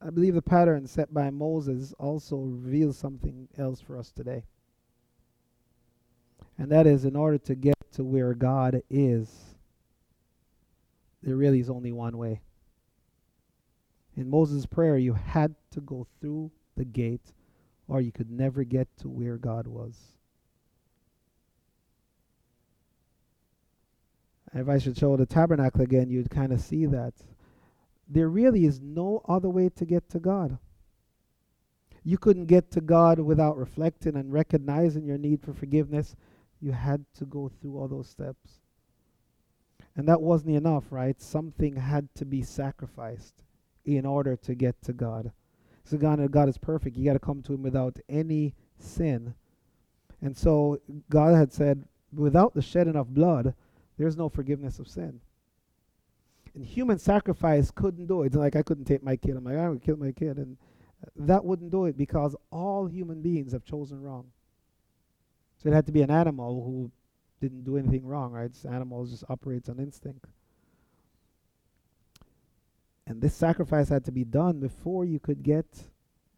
I 0.01 0.11
believe 0.11 0.35
the 0.35 0.41
pattern 0.41 0.87
set 0.87 1.13
by 1.13 1.29
Moses 1.29 1.93
also 1.99 2.37
reveals 2.37 2.97
something 2.97 3.47
else 3.57 3.81
for 3.81 3.97
us 3.97 4.11
today. 4.11 4.43
And 6.57 6.71
that 6.71 6.87
is 6.87 7.05
in 7.05 7.15
order 7.15 7.37
to 7.39 7.55
get 7.55 7.75
to 7.93 8.03
where 8.03 8.33
God 8.33 8.81
is, 8.89 9.29
there 11.21 11.35
really 11.35 11.59
is 11.59 11.69
only 11.69 11.91
one 11.91 12.17
way. 12.17 12.41
In 14.15 14.29
Moses' 14.29 14.65
prayer, 14.65 14.97
you 14.97 15.13
had 15.13 15.55
to 15.71 15.81
go 15.81 16.05
through 16.19 16.51
the 16.75 16.85
gate, 16.85 17.33
or 17.87 18.01
you 18.01 18.11
could 18.11 18.29
never 18.29 18.63
get 18.63 18.87
to 18.97 19.09
where 19.09 19.37
God 19.37 19.67
was. 19.67 19.95
If 24.53 24.69
I 24.69 24.77
should 24.77 24.97
show 24.97 25.17
the 25.17 25.25
tabernacle 25.25 25.81
again, 25.81 26.09
you'd 26.09 26.29
kind 26.29 26.53
of 26.53 26.61
see 26.61 26.85
that. 26.85 27.13
There 28.07 28.29
really 28.29 28.65
is 28.65 28.79
no 28.79 29.23
other 29.27 29.49
way 29.49 29.69
to 29.69 29.85
get 29.85 30.09
to 30.09 30.19
God. 30.19 30.59
You 32.03 32.17
couldn't 32.17 32.45
get 32.45 32.69
to 32.71 32.81
God 32.81 33.19
without 33.19 33.57
reflecting 33.57 34.15
and 34.15 34.31
recognizing 34.31 35.05
your 35.05 35.17
need 35.17 35.41
for 35.41 35.53
forgiveness 35.53 36.15
You 36.63 36.71
had 36.71 37.03
to 37.15 37.25
go 37.25 37.49
through 37.49 37.77
all 37.77 37.89
those 37.89 38.07
steps. 38.07 38.61
And 39.97 40.07
that 40.07 40.21
wasn't 40.21 40.55
enough, 40.55 40.85
right? 40.91 41.21
Something 41.21 41.75
had 41.75 42.07
to 42.15 42.23
be 42.25 42.41
sacrificed 42.41 43.43
in 43.83 44.05
order 44.05 44.37
to 44.37 44.55
get 44.55 44.81
to 44.83 44.93
God. 44.93 45.33
So 45.83 45.97
God, 45.97 46.31
God 46.31 46.47
is 46.47 46.57
perfect. 46.57 46.95
You 46.95 47.03
got 47.03 47.13
to 47.13 47.19
come 47.19 47.41
to 47.43 47.53
Him 47.53 47.63
without 47.63 47.99
any 48.07 48.53
sin. 48.79 49.33
And 50.21 50.37
so 50.37 50.79
God 51.09 51.35
had 51.35 51.51
said, 51.51 51.83
without 52.15 52.53
the 52.53 52.61
shedding 52.61 52.95
of 52.95 53.13
blood, 53.13 53.53
there's 53.97 54.15
no 54.15 54.29
forgiveness 54.29 54.79
of 54.79 54.87
sin. 54.87 55.19
And 56.55 56.63
human 56.63 56.97
sacrifice 56.97 57.71
couldn't 57.71 58.07
do 58.07 58.23
it. 58.23 58.35
Like 58.35 58.55
I 58.55 58.63
couldn't 58.63 58.85
take 58.85 59.03
my 59.03 59.17
kid. 59.17 59.35
I'm 59.35 59.43
like, 59.43 59.57
I 59.57 59.67
would 59.67 59.83
kill 59.83 59.97
my 59.97 60.13
kid. 60.13 60.37
And 60.37 60.55
that 61.17 61.43
wouldn't 61.43 61.71
do 61.71 61.85
it 61.85 61.97
because 61.97 62.37
all 62.51 62.87
human 62.87 63.21
beings 63.21 63.51
have 63.51 63.65
chosen 63.65 64.01
wrong. 64.01 64.27
So 65.63 65.69
it 65.69 65.73
had 65.73 65.85
to 65.85 65.93
be 65.93 66.01
an 66.01 66.11
animal 66.11 66.61
who 66.63 66.91
didn't 67.39 67.63
do 67.63 67.77
anything 67.77 68.05
wrong, 68.05 68.33
right? 68.33 68.51
This 68.51 68.65
animal 68.65 69.05
just 69.05 69.23
operates 69.29 69.69
on 69.69 69.79
instinct. 69.79 70.25
And 73.07 73.21
this 73.21 73.33
sacrifice 73.33 73.89
had 73.89 74.03
to 74.05 74.11
be 74.11 74.25
done 74.25 74.59
before 74.59 75.05
you 75.05 75.19
could 75.19 75.41
get 75.41 75.65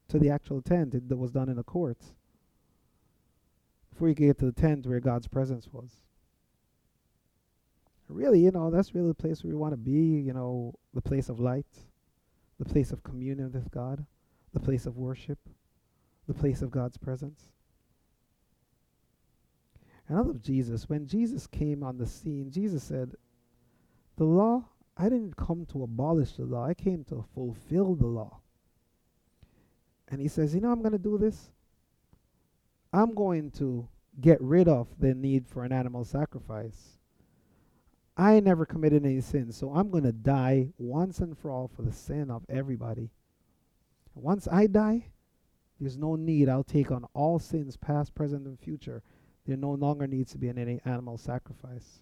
to 0.10 0.20
the 0.20 0.30
actual 0.30 0.62
tent. 0.62 0.94
It 0.94 1.18
was 1.18 1.32
done 1.32 1.50
in 1.50 1.56
the 1.56 1.64
courts. 1.64 2.14
Before 3.92 4.10
you 4.10 4.16
could 4.16 4.28
get 4.28 4.40
to 4.40 4.46
the 4.46 4.62
tent 4.62 4.86
where 4.86 5.00
God's 5.00 5.28
presence 5.28 5.68
was. 5.72 5.90
Really, 8.08 8.42
you 8.42 8.52
know, 8.52 8.70
that's 8.70 8.94
really 8.94 9.08
the 9.08 9.16
place 9.16 9.44
where 9.44 9.52
we 9.52 9.58
want 9.58 9.74
to 9.74 9.78
be, 9.78 10.22
you 10.22 10.34
know, 10.34 10.76
the 10.94 11.02
place 11.02 11.30
of 11.30 11.40
light, 11.40 11.66
the 12.60 12.66
place 12.66 12.92
of 12.92 13.02
communion 13.02 13.52
with 13.52 13.72
God, 13.72 14.06
the 14.54 14.60
place 14.60 14.86
of 14.86 14.98
worship, 14.98 15.40
the 16.28 16.34
place 16.36 16.62
of 16.62 16.70
God's 16.70 16.98
presence. 16.98 17.52
And 20.08 20.18
I 20.18 20.22
love 20.22 20.41
Jesus. 20.41 20.88
When 20.88 21.08
Jesus 21.08 21.48
came 21.48 21.84
on 21.84 21.98
the 21.98 22.06
scene, 22.06 22.52
Jesus 22.52 22.84
said, 22.84 23.15
The 24.18 24.26
law, 24.26 24.65
I 24.98 25.06
didn't 25.06 25.36
come 25.36 25.65
to 25.68 25.84
abolish 25.84 26.34
the 26.34 26.46
law, 26.46 26.65
I 26.65 26.74
came 26.74 27.04
to 27.06 27.26
fulfill 27.34 27.96
the 27.96 28.06
law. 28.06 28.39
And 30.08 30.22
he 30.22 30.28
says, 30.28 30.54
You 30.54 30.62
know, 30.62 30.72
I'm 30.72 30.82
going 30.82 30.91
to 30.91 30.98
do 30.98 31.18
this. 31.18 31.50
I'm 32.94 33.13
going 33.13 33.52
to 33.52 33.88
get 34.22 34.39
rid 34.41 34.68
of 34.68 34.88
the 35.00 35.13
need 35.13 35.48
for 35.48 35.63
an 35.63 35.74
animal 35.74 36.06
sacrifice. 36.06 37.00
I 38.15 38.39
never 38.39 38.65
committed 38.65 39.06
any 39.06 39.20
sin, 39.20 39.52
so 39.52 39.74
I'm 39.74 39.89
going 39.89 40.06
to 40.06 40.13
die 40.13 40.70
once 40.78 41.20
and 41.20 41.38
for 41.38 41.52
all 41.52 41.68
for 41.68 41.82
the 41.82 41.91
sin 41.91 42.32
of 42.32 42.46
everybody. 42.48 43.10
Once 44.13 44.48
I 44.50 44.68
die, 44.68 45.08
there's 45.80 45.98
no 45.98 46.15
need. 46.15 46.48
I'll 46.48 46.63
take 46.63 46.91
on 46.91 47.06
all 47.13 47.39
sins, 47.39 47.76
past, 47.76 48.15
present, 48.15 48.48
and 48.48 48.58
future. 48.58 49.04
There 49.45 49.58
no 49.58 49.71
longer 49.71 50.08
needs 50.08 50.31
to 50.31 50.38
be 50.38 50.49
any 50.49 50.81
animal 50.86 51.17
sacrifice. 51.17 51.99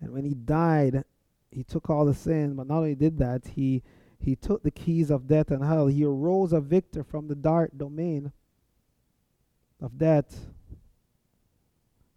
And 0.00 0.12
when 0.12 0.24
he 0.24 0.34
died, 0.34 1.04
he 1.50 1.64
took 1.64 1.88
all 1.88 2.04
the 2.04 2.14
sin, 2.14 2.54
but 2.54 2.66
not 2.66 2.78
only 2.78 2.94
did 2.94 3.18
that, 3.18 3.46
he 3.54 3.82
he 4.20 4.34
took 4.34 4.64
the 4.64 4.70
keys 4.70 5.10
of 5.10 5.28
death 5.28 5.50
and 5.50 5.64
hell. 5.64 5.86
He 5.86 6.04
arose 6.04 6.52
a 6.52 6.60
victor 6.60 7.04
from 7.04 7.28
the 7.28 7.36
dark 7.36 7.70
domain 7.76 8.32
of 9.80 9.96
death. 9.96 10.46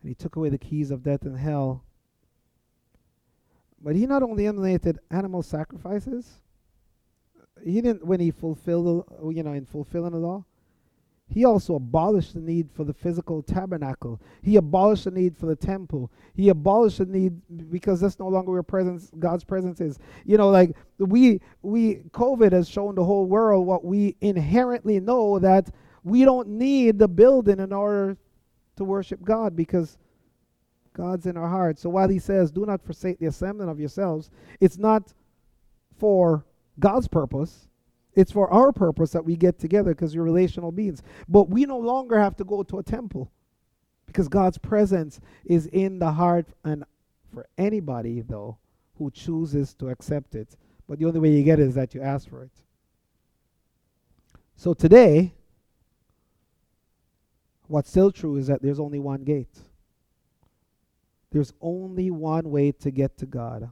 And 0.02 0.10
he 0.10 0.16
took 0.16 0.36
away 0.36 0.50
the 0.50 0.58
keys 0.58 0.90
of 0.90 1.04
death 1.04 1.22
and 1.24 1.38
hell. 1.38 1.84
But 3.80 3.96
he 3.96 4.08
not 4.08 4.24
only 4.24 4.46
eliminated 4.46 5.00
animal 5.12 5.44
sacrifices, 5.44 6.42
he 7.64 7.82
didn't 7.82 8.06
when 8.06 8.20
he 8.20 8.32
fulfilled 8.32 9.06
you 9.32 9.44
know 9.44 9.54
in 9.54 9.66
fulfilling 9.66 10.14
the 10.14 10.18
law 10.18 10.44
he 11.32 11.46
also 11.46 11.76
abolished 11.76 12.34
the 12.34 12.42
need 12.42 12.70
for 12.74 12.84
the 12.84 12.94
physical 12.94 13.42
tabernacle. 13.42 14.22
He 14.42 14.58
abolished 14.58 15.06
the 15.06 15.12
need 15.12 15.38
for 15.38 15.46
the 15.46 15.56
temple. 15.56 16.12
He 16.34 16.50
abolished 16.50 16.98
the 16.98 17.06
need 17.06 17.42
because 17.72 18.02
that's 18.02 18.20
no 18.20 18.28
longer 18.28 18.52
where 18.52 18.64
presence 18.64 19.10
God's 19.18 19.46
presence 19.46 19.80
is. 19.80 19.98
You 20.26 20.38
know, 20.38 20.50
like 20.50 20.76
we 21.00 21.40
we 21.62 22.02
COVID 22.12 22.52
has 22.52 22.68
shown 22.68 22.96
the 22.96 23.06
whole 23.06 23.28
world 23.28 23.66
what 23.66 23.86
we 23.86 24.18
inherently 24.20 25.00
know 25.00 25.40
that 25.40 25.72
we 26.04 26.26
don't 26.26 26.50
need 26.50 27.00
the 27.00 27.08
building 27.08 27.60
in 27.60 27.72
order 27.72 28.18
to 28.76 28.84
worship 28.84 29.24
God 29.24 29.56
because 29.56 29.98
God's 30.94 31.28
in 31.28 31.38
our 31.38 31.48
hearts. 31.48 31.82
So 31.82 31.90
while 31.90 32.10
he 32.10 32.20
says, 32.20 32.52
"Do 32.52 32.66
not 32.66 32.84
forsake 32.84 33.20
the 33.20 33.28
assembling 33.28 33.70
of 33.70 33.80
yourselves," 33.80 34.30
it's 34.60 34.78
not 34.78 35.14
for 35.98 36.46
God's 36.78 37.08
purpose. 37.08 37.70
It's 38.14 38.32
for 38.32 38.52
our 38.52 38.72
purpose 38.72 39.12
that 39.12 39.26
we 39.26 39.36
get 39.36 39.60
together 39.60 39.94
because 39.94 40.16
we're 40.16 40.24
relational 40.24 40.72
beings. 40.72 41.02
But 41.30 41.50
we 41.50 41.66
no 41.66 41.78
longer 41.78 42.20
have 42.20 42.36
to 42.38 42.44
go 42.44 42.64
to 42.64 42.80
a 42.80 42.84
temple 42.84 43.32
because 44.06 44.28
God's 44.28 44.58
presence 44.58 45.22
is 45.46 45.68
in 45.68 46.00
the 46.00 46.12
heart 46.12 46.48
and 46.66 46.84
for 47.34 47.48
anybody 47.58 48.22
though 48.22 48.58
who 48.98 49.10
chooses 49.12 49.74
to 49.76 49.90
accept 49.90 50.36
it. 50.36 50.58
But 50.88 51.00
the 51.00 51.06
only 51.06 51.20
way 51.20 51.30
you 51.32 51.44
get 51.44 51.60
it 51.60 51.68
is 51.68 51.76
that 51.76 51.96
you 51.96 52.02
ask 52.02 52.30
for 52.30 52.44
it. 52.44 52.52
So 54.58 54.74
today, 54.74 55.34
what's 57.68 57.90
still 57.90 58.12
true 58.12 58.36
is 58.36 58.48
that 58.48 58.62
there's 58.62 58.80
only 58.80 59.00
one 59.00 59.24
gate. 59.24 59.58
There's 61.32 61.54
only 61.62 62.12
one 62.12 62.52
way 62.52 62.74
to 62.74 62.92
get 62.92 63.18
to 63.20 63.26
God. 63.26 63.72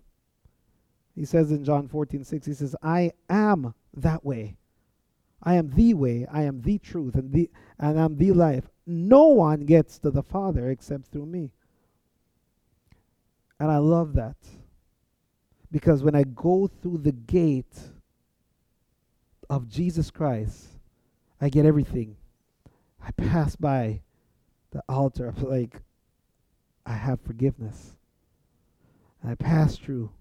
He 1.19 1.25
says 1.25 1.51
in 1.51 1.65
John 1.65 1.89
14, 1.89 2.23
6, 2.23 2.45
he 2.45 2.53
says, 2.53 2.77
I 2.81 3.11
am 3.29 3.73
that 3.93 4.23
way. 4.23 4.55
I 5.43 5.55
am 5.55 5.69
the 5.69 5.93
way, 5.93 6.25
I 6.31 6.43
am 6.43 6.61
the 6.61 6.77
truth, 6.77 7.15
and 7.15 7.33
the 7.33 7.49
and 7.77 7.99
I'm 7.99 8.15
the 8.15 8.31
life. 8.31 8.69
No 8.87 9.27
one 9.27 9.65
gets 9.65 9.99
to 9.99 10.11
the 10.11 10.23
Father 10.23 10.69
except 10.69 11.07
through 11.07 11.25
me. 11.25 11.51
And 13.59 13.69
I 13.69 13.79
love 13.79 14.13
that. 14.13 14.37
Because 15.69 16.03
when 16.03 16.15
I 16.15 16.23
go 16.23 16.67
through 16.81 16.99
the 16.99 17.11
gate 17.11 17.77
of 19.49 19.67
Jesus 19.67 20.09
Christ, 20.11 20.67
I 21.41 21.49
get 21.49 21.65
everything. 21.65 22.15
I 23.05 23.11
pass 23.11 23.57
by 23.57 24.03
the 24.71 24.83
altar 24.87 25.27
of 25.27 25.43
like 25.43 25.81
I 26.85 26.93
have 26.93 27.19
forgiveness. 27.19 27.97
I 29.21 29.35
pass 29.35 29.75
through 29.75 30.11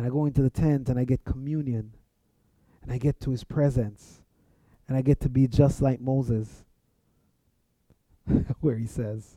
and 0.00 0.06
I 0.06 0.10
go 0.10 0.24
into 0.24 0.40
the 0.40 0.48
tent 0.48 0.88
and 0.88 0.98
I 0.98 1.04
get 1.04 1.26
communion. 1.26 1.92
And 2.82 2.90
I 2.90 2.96
get 2.96 3.20
to 3.20 3.32
his 3.32 3.44
presence. 3.44 4.22
And 4.88 4.96
I 4.96 5.02
get 5.02 5.20
to 5.20 5.28
be 5.28 5.46
just 5.46 5.82
like 5.82 6.00
Moses, 6.00 6.64
where 8.60 8.78
he 8.78 8.86
says, 8.86 9.36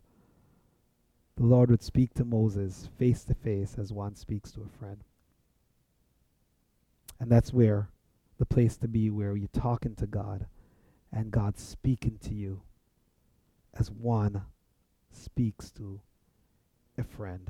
the 1.35 1.43
Lord 1.43 1.69
would 1.69 1.83
speak 1.83 2.13
to 2.13 2.23
Moses 2.23 2.87
face 2.97 3.25
to 3.25 3.33
face 3.33 3.75
as 3.77 3.91
one 3.91 4.15
speaks 4.15 4.51
to 4.51 4.61
a 4.61 4.79
friend. 4.79 5.03
And 7.19 7.29
that's 7.29 7.51
where 7.51 7.89
the 8.37 8.45
place 8.45 8.77
to 8.77 8.87
be, 8.87 9.09
where 9.09 9.35
you're 9.35 9.49
talking 9.49 9.95
to 9.95 10.07
God 10.07 10.45
and 11.11 11.29
God's 11.29 11.61
speaking 11.61 12.19
to 12.23 12.33
you 12.33 12.61
as 13.77 13.91
one 13.91 14.43
speaks 15.11 15.71
to 15.71 15.99
a 16.97 17.03
friend. 17.03 17.49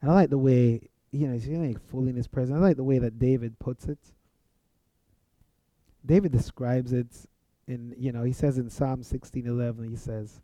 And 0.00 0.08
I 0.08 0.14
like 0.14 0.30
the 0.30 0.38
way 0.38 0.90
you 1.12 1.26
know, 1.26 1.34
he's 1.34 1.48
like 1.48 1.80
fully 1.88 2.10
in 2.10 2.16
his 2.16 2.28
presence. 2.28 2.56
I 2.56 2.60
like 2.60 2.76
the 2.76 2.84
way 2.84 2.98
that 2.98 3.18
David 3.18 3.58
puts 3.58 3.86
it. 3.86 3.98
David 6.04 6.32
describes 6.32 6.92
it 6.92 7.08
in, 7.66 7.94
you 7.98 8.12
know, 8.12 8.22
he 8.22 8.32
says 8.32 8.58
in 8.58 8.70
Psalm 8.70 9.02
16:11, 9.02 9.88
he 9.88 9.96
says, 9.96 10.40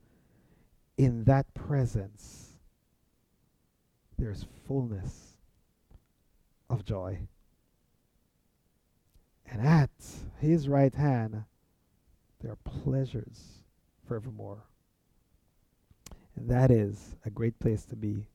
"In 0.96 1.24
that 1.24 1.52
presence, 1.54 2.58
there's 4.18 4.46
fullness 4.66 5.36
of 6.68 6.84
joy, 6.84 7.18
and 9.46 9.60
at 9.60 9.90
His 10.38 10.68
right 10.68 10.94
hand, 10.94 11.44
there 12.40 12.52
are 12.52 12.56
pleasures 12.64 13.62
forevermore." 14.04 14.64
And 16.34 16.48
that 16.48 16.70
is 16.70 17.16
a 17.24 17.30
great 17.30 17.58
place 17.58 17.84
to 17.86 17.96
be. 17.96 18.26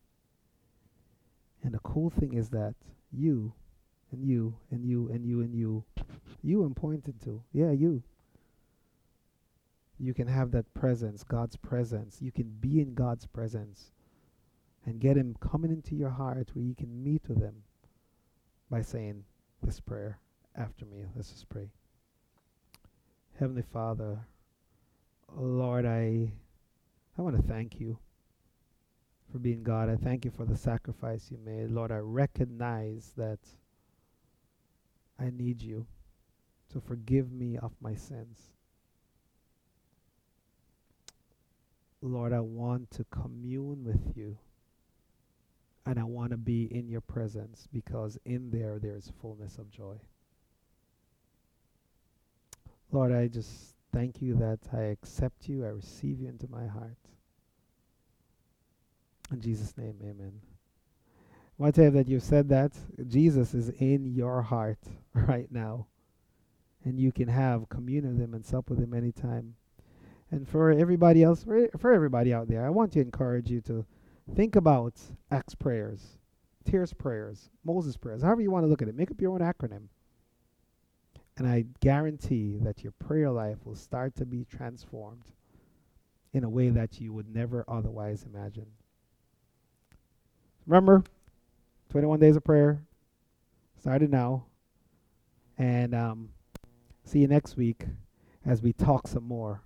And 1.67 1.75
the 1.75 1.79
cool 1.79 2.09
thing 2.09 2.31
is 2.31 2.47
that 2.51 2.75
you 3.11 3.51
and 4.13 4.23
you 4.23 4.55
and 4.71 4.85
you 4.85 5.09
and 5.09 5.25
you 5.25 5.41
and 5.41 5.53
you, 5.53 5.83
you 6.41 6.63
I'm 6.63 6.73
pointing 6.73 7.15
to, 7.25 7.43
yeah, 7.51 7.71
you. 7.71 8.01
You 9.99 10.13
can 10.13 10.29
have 10.29 10.51
that 10.51 10.73
presence, 10.73 11.23
God's 11.23 11.57
presence. 11.57 12.19
You 12.21 12.31
can 12.31 12.55
be 12.61 12.79
in 12.79 12.93
God's 12.93 13.25
presence 13.25 13.91
and 14.85 15.01
get 15.01 15.17
Him 15.17 15.35
coming 15.41 15.69
into 15.69 15.93
your 15.93 16.09
heart 16.09 16.47
where 16.53 16.63
you 16.63 16.73
can 16.73 17.03
meet 17.03 17.23
with 17.27 17.41
Him 17.41 17.63
by 18.71 18.81
saying 18.81 19.25
this 19.61 19.81
prayer 19.81 20.19
after 20.55 20.85
me. 20.85 21.03
Let's 21.17 21.31
just 21.31 21.49
pray. 21.49 21.69
Heavenly 23.41 23.65
Father, 23.73 24.25
Lord, 25.35 25.85
I 25.85 26.31
I 27.17 27.21
want 27.21 27.35
to 27.35 27.43
thank 27.43 27.81
you 27.81 27.99
for 29.31 29.39
being 29.39 29.63
God. 29.63 29.89
I 29.89 29.95
thank 29.95 30.25
you 30.25 30.31
for 30.31 30.45
the 30.45 30.57
sacrifice 30.57 31.29
you 31.31 31.37
made. 31.43 31.71
Lord, 31.71 31.91
I 31.91 31.97
recognize 31.97 33.13
that 33.17 33.39
I 35.19 35.31
need 35.31 35.61
you. 35.61 35.85
So 36.71 36.79
forgive 36.79 37.31
me 37.31 37.57
of 37.57 37.71
my 37.81 37.95
sins. 37.95 38.51
Lord, 42.01 42.33
I 42.33 42.39
want 42.39 42.91
to 42.91 43.05
commune 43.05 43.83
with 43.83 44.15
you. 44.15 44.37
And 45.85 45.97
I 45.97 46.03
want 46.03 46.31
to 46.31 46.37
be 46.37 46.63
in 46.65 46.89
your 46.89 47.01
presence 47.01 47.67
because 47.71 48.17
in 48.25 48.51
there 48.51 48.77
there 48.77 48.95
is 48.95 49.11
fullness 49.21 49.57
of 49.57 49.71
joy. 49.71 49.95
Lord, 52.91 53.13
I 53.13 53.27
just 53.27 53.75
thank 53.93 54.21
you 54.21 54.35
that 54.35 54.59
I 54.73 54.83
accept 54.83 55.47
you, 55.47 55.65
I 55.65 55.69
receive 55.69 56.19
you 56.19 56.27
into 56.27 56.47
my 56.49 56.67
heart. 56.67 56.97
In 59.31 59.41
Jesus' 59.41 59.77
name, 59.77 59.95
amen. 60.01 60.41
Tell 61.73 61.85
you 61.85 61.91
that 61.91 62.07
you 62.07 62.19
said 62.19 62.49
that 62.49 62.71
Jesus 63.07 63.53
is 63.53 63.69
in 63.69 64.05
your 64.05 64.41
heart 64.41 64.79
right 65.13 65.51
now. 65.51 65.87
And 66.85 66.99
you 66.99 67.11
can 67.11 67.27
have 67.27 67.67
communion 67.67 68.13
with 68.13 68.23
him 68.23 68.33
and 68.33 68.45
sup 68.45 68.69
with 68.69 68.79
him 68.79 68.93
anytime. 68.93 69.55
And 70.31 70.47
for 70.47 70.71
everybody 70.71 71.23
else, 71.23 71.43
for, 71.43 71.67
for 71.77 71.93
everybody 71.93 72.33
out 72.33 72.47
there, 72.47 72.65
I 72.65 72.69
want 72.69 72.93
to 72.93 73.01
encourage 73.01 73.49
you 73.49 73.59
to 73.61 73.85
think 74.35 74.55
about 74.55 74.93
Acts 75.31 75.55
prayers, 75.55 76.17
Tears 76.63 76.93
prayers, 76.93 77.49
Moses 77.63 77.97
prayers, 77.97 78.21
however 78.21 78.41
you 78.41 78.51
want 78.51 78.63
to 78.63 78.69
look 78.69 78.81
at 78.81 78.87
it. 78.87 78.95
Make 78.95 79.11
up 79.11 79.19
your 79.19 79.31
own 79.31 79.39
acronym. 79.39 79.87
And 81.37 81.47
I 81.47 81.65
guarantee 81.81 82.57
that 82.61 82.83
your 82.83 82.93
prayer 82.93 83.29
life 83.29 83.57
will 83.65 83.75
start 83.75 84.15
to 84.15 84.25
be 84.25 84.45
transformed 84.45 85.31
in 86.33 86.43
a 86.43 86.49
way 86.49 86.69
that 86.69 86.99
you 86.99 87.13
would 87.13 87.33
never 87.33 87.63
otherwise 87.67 88.23
imagine. 88.23 88.67
Remember, 90.67 91.01
21 91.91 92.19
days 92.19 92.35
of 92.35 92.43
prayer 92.43 92.83
started 93.79 94.11
now. 94.11 94.45
And 95.57 95.95
um, 95.95 96.29
see 97.05 97.19
you 97.19 97.27
next 97.27 97.55
week 97.55 97.85
as 98.45 98.61
we 98.61 98.73
talk 98.73 99.07
some 99.07 99.23
more 99.23 99.61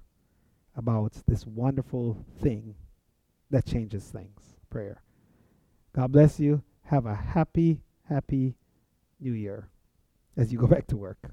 about 0.75 1.13
this 1.27 1.45
wonderful 1.45 2.23
thing 2.41 2.75
that 3.49 3.65
changes 3.65 4.05
things 4.05 4.39
prayer. 4.69 5.01
God 5.93 6.11
bless 6.11 6.39
you. 6.39 6.61
Have 6.85 7.05
a 7.07 7.15
happy, 7.15 7.81
happy 8.07 8.55
new 9.19 9.33
year 9.33 9.69
as 10.37 10.51
you 10.51 10.59
go 10.59 10.67
back 10.67 10.87
to 10.87 10.97
work. 10.97 11.31